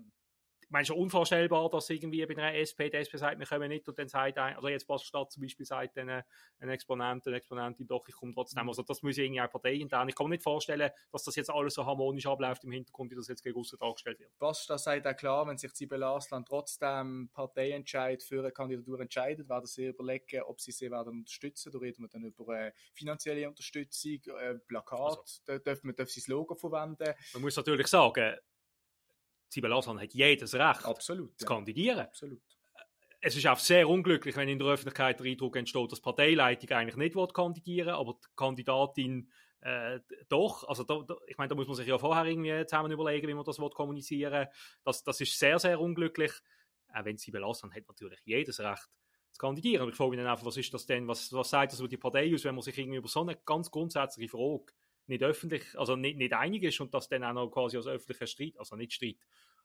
meine, 0.70 0.84
schon 0.84 0.96
unvorstellbar, 0.96 1.68
dass 1.70 1.90
irgendwie 1.90 2.24
bei 2.26 2.36
einer 2.36 2.54
SP, 2.54 2.90
die 2.90 2.96
SP 3.02 3.18
sagt, 3.18 3.38
wir 3.38 3.46
kommen 3.46 3.68
nicht 3.68 3.88
und 3.88 3.98
dann 3.98 4.08
sagt 4.08 4.38
ein, 4.38 4.54
also 4.56 4.68
jetzt 4.68 4.86
Basel-Stadt 4.86 5.32
zum 5.32 5.42
Beispiel 5.42 5.66
sagt 5.66 5.96
dann 5.96 6.08
äh, 6.08 6.22
ein 6.60 6.68
Exponent, 6.68 7.26
eine 7.26 7.36
Exponentin, 7.36 7.86
doch, 7.86 8.06
ich 8.08 8.14
komme 8.14 8.32
trotzdem. 8.32 8.62
Mhm. 8.62 8.68
Also 8.68 8.82
das 8.82 9.02
muss 9.02 9.18
irgendwie 9.18 9.40
auch 9.40 9.50
parteiintern. 9.50 10.08
Ich 10.08 10.14
kann 10.14 10.26
mir 10.26 10.34
nicht 10.34 10.42
vorstellen, 10.42 10.90
dass 11.10 11.24
das 11.24 11.36
jetzt 11.36 11.50
alles 11.50 11.74
so 11.74 11.84
harmonisch 11.84 12.26
abläuft 12.26 12.64
im 12.64 12.72
Hintergrund, 12.72 13.10
wie 13.10 13.16
das 13.16 13.28
jetzt 13.28 13.42
gegen 13.42 13.58
aussen 13.58 13.78
dargestellt 13.78 14.20
wird. 14.20 14.38
Basel 14.38 14.78
sagt 14.78 15.06
auch 15.06 15.16
klar, 15.16 15.46
wenn 15.46 15.58
sich 15.58 15.72
Sibel 15.72 16.02
Aslan 16.02 16.44
trotzdem 16.44 17.30
Parteientscheid 17.32 18.22
für 18.22 18.40
eine 18.40 18.52
Kandidatur 18.52 19.00
entscheidet, 19.00 19.48
werden 19.48 19.66
sie 19.66 19.88
überlegen, 19.88 20.42
ob 20.42 20.60
sie 20.60 20.72
sie 20.72 20.90
werden 20.90 21.18
unterstützen. 21.18 21.72
Da 21.72 21.78
reden 21.78 22.02
wir 22.02 22.08
dann 22.08 22.24
über 22.24 22.58
äh, 22.58 22.72
finanzielle 22.94 23.48
Unterstützung, 23.48 24.20
äh, 24.38 24.54
Plakat, 24.66 25.18
also, 25.18 25.42
da 25.46 25.58
dürfen 25.58 25.88
wir 25.88 25.94
dürfen 25.94 26.10
sie 26.10 26.20
das 26.20 26.28
Logo 26.28 26.54
verwenden. 26.54 27.14
Man 27.32 27.42
muss 27.42 27.56
natürlich 27.56 27.86
sagen, 27.86 28.36
Sibel 29.50 29.72
Aslan 29.72 30.00
hat 30.00 30.14
jedes 30.14 30.54
Recht 30.54 30.84
Absolut, 30.84 31.38
zu 31.38 31.44
kandidieren. 31.44 32.00
Absolut. 32.00 32.40
Es 33.20 33.36
ist 33.36 33.46
auch 33.46 33.58
sehr 33.58 33.86
unglücklich, 33.88 34.34
wenn 34.36 34.48
in 34.48 34.58
der 34.58 34.68
Öffentlichkeit 34.68 35.20
der 35.20 35.26
Eindruck 35.26 35.56
entsteht, 35.56 35.92
dass 35.92 35.98
die 35.98 36.04
Parteileitung 36.04 36.70
eigentlich 36.70 36.96
nicht 36.96 37.34
kandidieren 37.34 37.90
aber 37.90 38.14
die 38.14 38.28
Kandidatin 38.34 39.30
äh, 39.60 40.00
doch. 40.28 40.66
Also 40.66 40.84
da, 40.84 41.02
da, 41.06 41.16
ich 41.26 41.36
meine, 41.36 41.48
da 41.48 41.54
muss 41.54 41.66
man 41.66 41.76
sich 41.76 41.86
ja 41.86 41.98
vorher 41.98 42.24
irgendwie 42.24 42.64
zusammen 42.66 42.92
überlegen, 42.92 43.28
wie 43.28 43.34
man 43.34 43.44
das 43.44 43.58
kommunizieren 43.58 44.32
will. 44.32 44.48
Das, 44.84 45.02
das 45.02 45.20
ist 45.20 45.38
sehr, 45.38 45.58
sehr 45.58 45.78
unglücklich. 45.78 46.32
Auch 46.94 47.04
wenn 47.04 47.18
Sibel 47.18 47.44
Aslan 47.44 47.74
hat 47.74 47.86
natürlich 47.86 48.20
jedes 48.24 48.58
Recht 48.60 48.88
zu 49.32 49.38
kandidieren. 49.38 49.82
Und 49.82 49.90
ich 49.90 49.96
frage 49.96 50.10
mich 50.10 50.18
dann 50.18 50.28
einfach, 50.28 50.46
was 50.46 50.56
ist 50.56 50.72
das 50.72 50.86
denn, 50.86 51.06
was, 51.06 51.32
was 51.32 51.50
sagt 51.50 51.72
das 51.72 51.80
über 51.80 51.88
die 51.88 51.98
Partei 51.98 52.32
aus, 52.34 52.44
wenn 52.44 52.54
man 52.54 52.62
sich 52.62 52.78
irgendwie 52.78 52.98
über 52.98 53.08
so 53.08 53.20
eine 53.20 53.36
ganz 53.44 53.70
grundsätzliche 53.70 54.30
Frage 54.30 54.72
nicht 55.10 55.22
öffentlich, 55.22 55.78
also 55.78 55.96
nicht, 55.96 56.16
nicht 56.16 56.32
einig 56.32 56.62
ist 56.62 56.80
und 56.80 56.94
das 56.94 57.08
dann 57.08 57.24
auch 57.24 57.34
noch 57.34 57.50
quasi 57.50 57.76
als 57.76 57.86
öffentlicher 57.86 58.26
Streit, 58.26 58.58
also 58.58 58.76
nicht 58.76 58.92
Streit, 58.92 59.16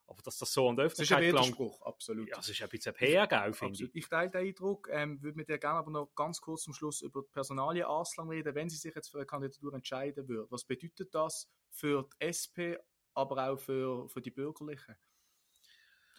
aber 0.08 0.22
dass 0.22 0.38
das 0.38 0.52
so 0.52 0.70
an 0.70 0.76
der 0.76 0.86
Öffentlichkeit 0.86 1.20
Das 1.20 1.28
ist 1.28 1.34
ein 1.34 1.44
Widerspruch, 1.44 1.82
absolut. 1.82 2.30
Ja, 2.30 2.36
das 2.36 2.50
ist 2.50 2.62
ein 2.62 2.70
bisschen 2.70 2.94
PR, 2.94 3.54
finde 3.54 3.84
ich. 3.84 3.96
Ich 3.96 4.10
teile 4.10 4.30
den 4.30 4.48
Eindruck, 4.48 4.90
ähm, 4.92 5.22
würde 5.22 5.38
mit 5.38 5.48
dir 5.48 5.58
gerne 5.58 5.80
aber 5.80 5.92
noch 5.92 6.14
ganz 6.16 6.42
kurz 6.42 6.64
zum 6.64 6.74
Schluss 6.74 7.02
über 7.02 7.22
die 7.22 7.32
Personalie 7.32 7.88
Aslan 7.88 8.30
reden, 8.30 8.54
wenn 8.54 8.70
sie 8.70 8.78
sich 8.78 8.94
jetzt 8.94 9.10
für 9.10 9.18
eine 9.18 9.26
Kandidatur 9.26 9.74
entscheiden 9.74 10.28
würde. 10.28 10.52
Was 10.52 10.66
bedeutet 10.66 11.14
das 11.16 11.50
für 11.70 12.08
die 12.22 12.26
SP, 12.28 12.78
aber 13.14 13.50
auch 13.50 13.58
für, 13.58 14.10
für 14.10 14.22
die 14.22 14.32
Bürgerlichen? 14.32 14.96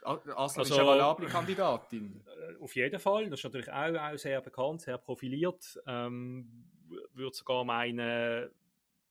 Aslan 0.03 0.37
also, 0.37 0.61
ist 0.63 0.73
eine 0.73 0.87
valable 0.87 1.27
Kandidatin. 1.27 2.25
Äh, 2.27 2.63
auf 2.63 2.75
jeden 2.77 3.01
Fall. 3.01 3.29
Das 3.29 3.41
ist 3.41 3.45
natürlich 3.45 3.73
auch, 3.73 3.95
auch 3.95 4.17
sehr 4.17 4.41
bekannt, 4.41 4.83
sehr 4.83 4.99
profiliert. 4.99 5.81
Ähm, 5.87 6.71
würde 7.13 7.35
sogar 7.35 7.65
meinen, 7.65 8.51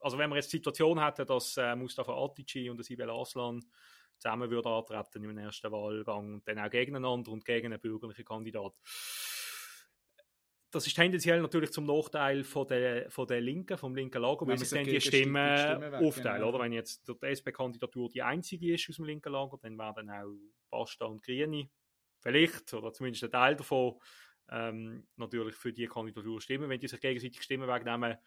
also 0.05 0.19
wenn 0.19 0.29
wir 0.29 0.35
jetzt 0.35 0.53
die 0.53 0.57
Situation 0.57 1.03
hätten, 1.03 1.25
dass 1.25 1.57
äh, 1.57 1.75
Mustafa 1.75 2.13
Atici 2.13 2.69
und 2.69 2.85
Sibel 2.85 3.09
Aslan 3.09 3.65
zusammen 4.19 4.51
würde 4.51 4.69
antreten 4.69 5.23
im 5.23 5.35
ersten 5.35 5.71
Wahlgang 5.71 6.35
und 6.35 6.47
dann 6.47 6.59
auch 6.59 6.69
gegeneinander 6.69 7.31
und 7.31 7.43
gegen 7.43 7.73
einen 7.73 7.81
bürgerlichen 7.81 8.23
Kandidat. 8.23 8.73
Das 10.69 10.85
ist 10.85 10.93
tendenziell 10.93 11.41
natürlich 11.41 11.71
zum 11.71 11.85
Nachteil 11.85 12.43
von 12.43 12.67
der, 12.67 13.09
von 13.09 13.25
der 13.25 13.41
Linken, 13.41 13.79
vom 13.79 13.95
linken 13.95 14.21
Lager, 14.21 14.45
weil 14.45 14.59
sie 14.59 14.75
dann 14.75 14.85
die 14.85 15.01
Stimmen, 15.01 15.57
Stimmen 15.57 15.95
aufteilen. 15.95 16.37
Genau. 16.37 16.49
Oder? 16.49 16.59
Wenn 16.59 16.73
jetzt 16.73 17.07
die 17.07 17.25
SP-Kandidatur 17.25 18.07
die 18.09 18.21
einzige 18.21 18.75
ist 18.75 18.87
aus 18.87 18.97
dem 18.97 19.05
linken 19.05 19.31
Lager, 19.31 19.57
dann 19.59 19.75
werden 19.75 20.11
auch 20.11 20.35
Basta 20.69 21.05
und 21.05 21.23
Grüne 21.23 21.67
vielleicht, 22.19 22.71
oder 22.75 22.93
zumindest 22.93 23.23
ein 23.23 23.31
Teil 23.31 23.55
davon, 23.55 23.95
ähm, 24.51 25.07
natürlich 25.15 25.55
für 25.55 25.73
die 25.73 25.87
Kandidatur 25.87 26.39
stimmen. 26.41 26.69
Wenn 26.69 26.79
die 26.79 26.87
sich 26.87 27.01
gegenseitig 27.01 27.41
Stimmen 27.41 27.67
wegnehmen, 27.67 28.17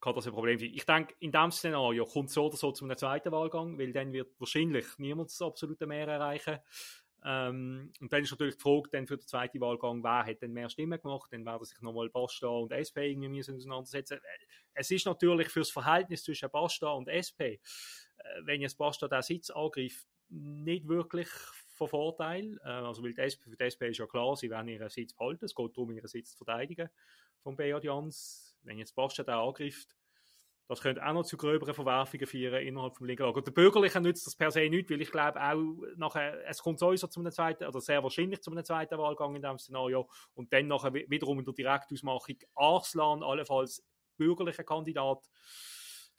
kann 0.00 0.14
das 0.14 0.26
ein 0.26 0.32
Problem 0.32 0.58
sein. 0.58 0.70
Ich 0.72 0.86
denke, 0.86 1.14
in 1.20 1.32
diesem 1.32 1.50
Szenario 1.50 2.06
kommt 2.06 2.28
es 2.28 2.34
so 2.34 2.46
oder 2.46 2.56
so 2.56 2.72
zu 2.72 2.84
einem 2.84 2.96
zweiten 2.96 3.32
Wahlgang, 3.32 3.78
weil 3.78 3.92
dann 3.92 4.12
wird 4.12 4.32
wahrscheinlich 4.38 4.86
niemand 4.98 5.30
das 5.30 5.42
absolute 5.42 5.86
Mehr 5.86 6.08
erreichen. 6.08 6.58
Ähm, 7.22 7.92
und 8.00 8.12
dann 8.12 8.22
ist 8.22 8.30
natürlich 8.30 8.56
die 8.56 8.62
Frage 8.62 8.88
dann 8.92 9.06
für 9.06 9.18
den 9.18 9.26
zweiten 9.26 9.60
Wahlgang, 9.60 10.02
wer 10.02 10.24
hat 10.24 10.40
denn 10.40 10.52
mehr 10.52 10.70
Stimmen 10.70 11.00
gemacht? 11.00 11.30
Dann 11.32 11.44
werden 11.44 11.64
sich 11.64 11.80
nochmal 11.82 12.08
Basta 12.08 12.46
und 12.46 12.72
SP 12.72 13.12
irgendwie 13.12 13.28
müssen 13.28 13.56
auseinandersetzen. 13.56 14.20
Es 14.72 14.90
ist 14.90 15.04
natürlich 15.04 15.48
für 15.48 15.60
das 15.60 15.70
Verhältnis 15.70 16.24
zwischen 16.24 16.48
Basta 16.50 16.88
und 16.92 17.08
SP, 17.08 17.60
äh, 17.60 17.60
wenn 18.44 18.62
jetzt 18.62 18.78
Basta 18.78 19.06
den 19.06 19.20
Sitz 19.20 19.50
angreift, 19.50 20.06
nicht 20.30 20.88
wirklich 20.88 21.28
von 21.74 21.88
Vorteil. 21.88 22.58
Äh, 22.64 22.68
also 22.68 23.02
weil 23.02 23.12
die 23.12 23.20
SP, 23.20 23.50
für 23.50 23.56
die 23.56 23.64
SP 23.68 23.90
ist 23.90 23.98
ja 23.98 24.06
klar, 24.06 24.34
sie 24.34 24.48
werden 24.48 24.68
ihren 24.68 24.88
Sitz 24.88 25.12
behalten. 25.12 25.44
Es 25.44 25.54
geht 25.54 25.76
darum, 25.76 25.90
ihren 25.90 26.08
Sitz 26.08 26.30
zu 26.30 26.38
verteidigen 26.38 26.88
vom 27.42 27.56
Beat 27.56 27.84
Jans. 27.84 28.49
Wenn 28.62 28.78
jetzt 28.78 28.94
Basta 28.94 29.22
den 29.22 29.34
angreift, 29.34 29.96
das 30.70 30.82
könnte 30.82 31.04
auch 31.04 31.12
noch 31.12 31.24
zu 31.24 31.36
gröberen 31.36 31.74
Verwerfungen 31.74 32.28
führen 32.28 32.64
innerhalb 32.64 32.94
des 32.94 33.00
linken 33.00 33.24
Lager. 33.24 33.42
Der 33.42 33.50
Bürgerlichen 33.50 34.04
nützt 34.04 34.24
das 34.24 34.36
per 34.36 34.52
se 34.52 34.68
nicht, 34.68 34.88
weil 34.88 35.00
ich 35.00 35.10
glaube 35.10 35.42
auch 35.42 35.56
nachher, 35.96 36.46
es 36.46 36.62
kommt 36.62 36.78
sowieso 36.78 37.08
zu 37.08 37.18
einem 37.18 37.32
zweiten, 37.32 37.64
oder 37.64 37.80
sehr 37.80 38.02
wahrscheinlich 38.04 38.40
zu 38.40 38.52
einem 38.52 38.64
zweiten 38.64 38.96
Wahlgang 38.96 39.34
in 39.34 39.42
diesem 39.42 39.58
Szenario 39.58 40.08
und 40.34 40.52
dann 40.52 40.68
nachher 40.68 40.94
wiederum 40.94 41.40
in 41.40 41.44
der 41.44 41.54
Direktausmachung 41.54 42.36
Arslan, 42.54 43.24
allenfalls 43.24 43.84
bürgerlicher 44.16 44.62
Kandidat, 44.62 45.28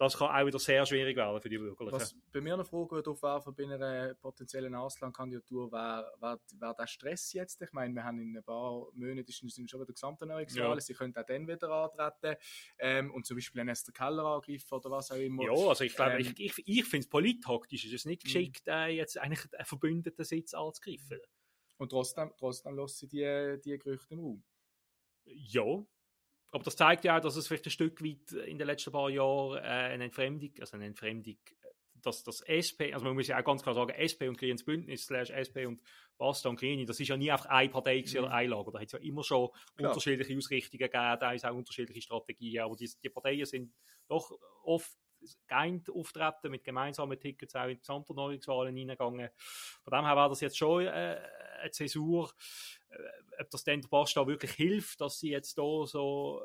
das 0.02 0.18
kann 0.18 0.36
auch 0.36 0.46
wieder 0.48 0.58
sehr 0.58 0.84
schwierig 0.84 1.16
werden 1.16 1.40
für 1.40 1.48
die 1.48 1.60
Bürgerlichen. 1.60 2.00
Was 2.00 2.16
bei 2.32 2.42
mir 2.42 2.56
eine 2.56 2.66
Frage 2.66 3.04
aufwerfen 3.08 3.54
bei 3.54 3.66
einer 3.66 4.16
potenziellen 4.16 4.74
Auslandkandidatur 4.74 5.72
wäre 5.72 6.12
wär, 6.20 6.40
wär 6.58 6.74
der 6.74 6.88
Stress 6.88 7.32
jetzt? 7.34 7.62
Ich 7.62 7.72
meine, 7.72 7.94
wir 7.94 8.04
haben 8.04 8.20
in 8.20 8.36
ein 8.36 8.44
paar 8.44 8.88
Monaten 8.94 9.32
sind 9.32 9.70
schon 9.70 9.80
wieder 9.80 9.94
Gesamterneuerungswahlen, 9.94 10.74
ja. 10.74 10.80
sie 10.80 10.96
können 10.96 11.16
auch 11.16 11.24
dann 11.24 11.48
wieder 11.48 11.70
antreten 11.70 12.42
ähm, 12.80 13.12
und 13.14 13.28
zum 13.28 13.38
Beispiel 13.38 13.62
einen 13.62 13.70
Esther 13.70 13.94
Keller 13.94 14.26
angreifen 14.26 14.74
oder 14.74 14.90
was 14.90 15.12
auch 15.12 15.18
immer. 15.18 15.44
Ja, 15.44 15.52
also 15.52 15.84
ich 15.84 15.96
glaube, 15.96 16.14
ähm, 16.14 16.22
ich, 16.22 16.40
ich, 16.40 16.68
ich 16.68 16.86
finde 16.86 17.04
es 17.06 17.10
polittaktisch 17.10 17.86
ist 17.86 17.94
es 17.94 18.06
nicht 18.06 18.24
mhm. 18.24 18.26
geschickt, 18.26 18.68
äh, 18.68 18.88
jetzt 18.88 19.20
eigentlich 19.20 19.54
einen 19.54 19.66
verbündeten 19.66 20.26
Sitz 20.26 20.56
anzugreifen. 20.56 21.20
Und 21.78 21.90
trotzdem, 21.90 22.32
trotzdem 22.40 22.76
lassen 22.76 22.98
sie 22.98 23.08
die, 23.08 23.62
die 23.64 23.78
Gerüchte 23.78 24.16
im 24.16 24.20
Raum. 24.20 24.44
Ja, 25.26 25.86
aber 26.52 26.64
das 26.64 26.76
zeigt 26.76 27.06
ja 27.06 27.18
auch, 27.18 27.22
dass 27.22 27.36
es 27.36 27.48
vielleicht 27.48 27.66
ein 27.66 27.72
Stück 27.72 28.04
weit 28.04 28.32
in 28.46 28.58
den 28.58 28.68
letzten 28.68 28.92
paar 28.92 29.10
Jahren 29.10 29.58
äh, 29.58 29.62
eine 29.62 30.06
Entfremdung, 30.06 30.52
also 30.60 30.76
eine 30.76 30.86
Entfremdung, 30.86 31.38
dass 32.02 32.24
das 32.24 32.42
SP, 32.42 32.94
also 32.94 33.06
man 33.06 33.16
muss 33.16 33.28
ja 33.28 33.40
auch 33.40 33.44
ganz 33.44 33.64
klar 33.64 33.76
sagen, 33.76 33.92
SP 33.96 34.28
und 34.28 34.38
Grünes 34.38 34.66
Bündnis, 34.66 35.06
slash 35.06 35.30
SP 35.32 35.66
und 35.66 35.82
Basta 36.18 36.50
und 36.50 36.60
Grüne, 36.60 36.86
das 36.86 37.00
ist 37.00 37.08
ja 37.08 37.18
nie 37.18 37.32
einfach 37.32 37.48
eine 37.48 37.70
Partei 37.70 38.04
mhm. 38.06 38.20
oder 38.20 38.32
ein 38.32 38.50
Lager, 38.50 38.72
da 38.72 38.80
hat 38.80 38.88
es 38.88 38.92
ja 38.92 39.00
immer 39.00 39.24
schon 39.24 39.50
klar. 39.76 39.92
unterschiedliche 39.92 40.38
Ausrichtungen 40.38 40.80
gegeben, 40.80 41.18
da 41.20 41.32
ist 41.32 41.46
auch 41.46 41.56
unterschiedliche 41.56 42.02
Strategien, 42.02 42.64
aber 42.64 42.76
die, 42.76 42.90
die 43.02 43.10
Parteien 43.10 43.46
sind 43.46 43.74
doch 44.08 44.32
oft 44.64 44.92
geeint 45.48 45.90
auftreten, 45.90 46.52
mit 46.52 46.64
gemeinsamen 46.64 47.20
Tickets 47.20 47.56
auch 47.56 47.64
in 47.64 47.70
die 47.72 47.80
Gesamterneuerungswahlen 47.80 48.76
hineingegangen. 48.76 49.30
Von 49.84 49.92
dem 49.92 50.06
her 50.06 50.16
war 50.16 50.30
das 50.30 50.42
jetzt 50.42 50.58
schon 50.58 50.86
äh, 50.86 51.20
eine 51.62 51.72
Zäsur. 51.72 52.32
Äh, 52.90 53.42
ob 53.42 53.50
das 53.50 53.64
dann 53.64 53.82
der 53.82 53.90
Basta 53.90 54.26
wirklich 54.28 54.52
hilft, 54.52 55.02
dass 55.02 55.20
sie 55.20 55.32
jetzt 55.32 55.58
da 55.58 55.86
so 55.86 56.42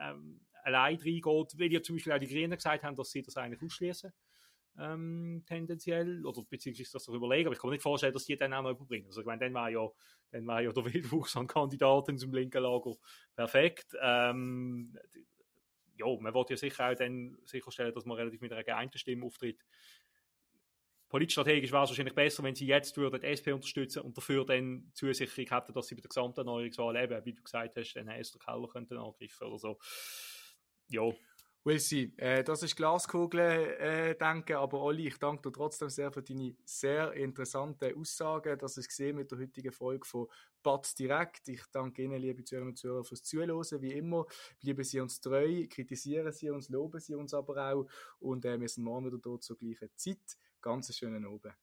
äh, 0.00 0.10
ähm, 0.10 0.40
allein 0.64 0.96
reingeht, 0.96 1.58
weil 1.58 1.72
ja 1.72 1.82
zum 1.82 1.96
Beispiel 1.96 2.12
auch 2.12 2.18
die 2.18 2.28
Grünen 2.28 2.56
gesagt 2.56 2.82
haben, 2.82 2.96
dass 2.96 3.10
sie 3.10 3.22
das 3.22 3.36
eigentlich 3.36 3.62
ausschließen. 3.62 4.12
Ähm, 4.76 5.44
tendenziell, 5.46 6.26
oder 6.26 6.42
beziehungsweise 6.42 6.90
das 6.92 7.06
noch 7.06 7.14
überlegen, 7.14 7.46
aber 7.46 7.54
ich 7.54 7.60
kann 7.60 7.68
mir 7.68 7.76
nicht 7.76 7.82
vorstellen, 7.82 8.12
dass 8.12 8.24
die 8.24 8.36
dann 8.36 8.52
auch 8.54 8.62
noch 8.62 8.70
überbringen. 8.70 9.06
Also 9.06 9.20
ich 9.20 9.26
meine, 9.26 9.38
dann 9.38 9.54
war 9.54 9.70
ja, 9.70 9.88
dann 10.32 10.46
war 10.48 10.62
ja 10.62 10.72
der 10.72 10.84
Wildwuchs 10.84 11.36
an 11.36 11.46
Kandidaten 11.46 12.18
zum 12.18 12.32
linken 12.34 12.60
Lager 12.60 12.94
perfekt. 13.36 13.94
Ähm, 14.00 14.98
ja, 15.96 16.06
man 16.20 16.34
wollte 16.34 16.54
ja 16.54 16.56
sicher 16.56 16.90
auch 16.90 16.94
dann 16.94 17.38
sicherstellen, 17.44 17.94
dass 17.94 18.04
man 18.04 18.16
relativ 18.16 18.40
mit 18.40 18.52
einer 18.52 18.64
geeinten 18.64 18.98
Stimme 18.98 19.26
auftritt 19.26 19.64
politstrategisch 21.14 21.70
wäre 21.70 21.84
es 21.84 21.90
wahrscheinlich 21.90 22.16
besser, 22.16 22.42
wenn 22.42 22.56
sie 22.56 22.66
jetzt 22.66 22.96
würden 22.96 23.20
die 23.20 23.26
SP 23.30 23.54
unterstützen 23.54 24.02
und 24.02 24.16
dafür 24.16 24.44
dann 24.44 24.90
Zusicherung 24.94 25.46
hätten, 25.46 25.72
dass 25.72 25.86
sie 25.86 25.94
bei 25.94 26.00
der 26.00 26.08
gesamten 26.08 26.44
Neuerungswahl 26.44 26.96
eben, 26.96 27.24
wie 27.24 27.34
du 27.34 27.40
gesagt 27.40 27.76
hast, 27.76 27.94
den 27.94 28.08
Esther 28.08 28.40
Keller 28.40 28.66
könnten 28.66 28.98
angreifen 28.98 29.46
oder 29.46 29.58
so. 29.58 29.78
Ja. 30.88 31.12
Will 31.66 31.78
sie. 31.78 32.12
Äh, 32.18 32.44
das 32.44 32.62
ist 32.62 32.76
Glaskugel 32.76 33.40
äh, 33.40 34.14
denken, 34.16 34.56
aber 34.56 34.82
Olli, 34.82 35.08
ich 35.08 35.18
danke 35.18 35.48
dir 35.48 35.52
trotzdem 35.52 35.88
sehr 35.88 36.12
für 36.12 36.22
deine 36.22 36.54
sehr 36.66 37.14
interessanten 37.14 37.98
Aussagen. 37.98 38.58
Das 38.58 38.76
ist 38.76 38.88
gesehen 38.88 39.16
mit 39.16 39.30
der 39.30 39.38
heutigen 39.38 39.72
Folge 39.72 40.06
von 40.06 40.26
Batz 40.62 40.94
direkt. 40.94 41.48
Ich 41.48 41.62
danke 41.72 42.02
Ihnen, 42.02 42.20
liebe 42.20 42.44
Zuhörer 42.44 42.66
und 42.66 42.76
Zuhörer, 42.76 43.04
fürs 43.04 43.22
Zuhören. 43.22 43.80
Wie 43.80 43.92
immer, 43.92 44.26
bleiben 44.60 44.84
Sie 44.84 45.00
uns 45.00 45.20
treu, 45.20 45.66
kritisieren 45.66 46.32
Sie 46.32 46.50
uns, 46.50 46.68
loben 46.68 47.00
Sie 47.00 47.14
uns 47.14 47.32
aber 47.32 47.72
auch 47.72 47.86
und 48.18 48.44
äh, 48.44 48.60
wir 48.60 48.68
sind 48.68 48.84
morgen 48.84 49.06
wieder 49.06 49.18
dort 49.18 49.42
zur 49.42 49.56
gleichen 49.56 49.88
Zeit. 49.96 50.36
Ganz 50.60 50.94
schönen 50.94 51.24
Abend. 51.24 51.54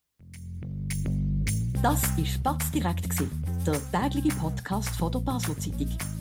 Das 1.83 2.17
war 2.17 2.25
Spatz 2.25 2.71
direkt, 2.71 3.19
der 3.67 3.91
tägliche 3.91 4.35
Podcast 4.35 4.95
von 4.97 5.11
der 5.11 5.19
Basler 5.19 5.57
Zeitung. 5.59 6.20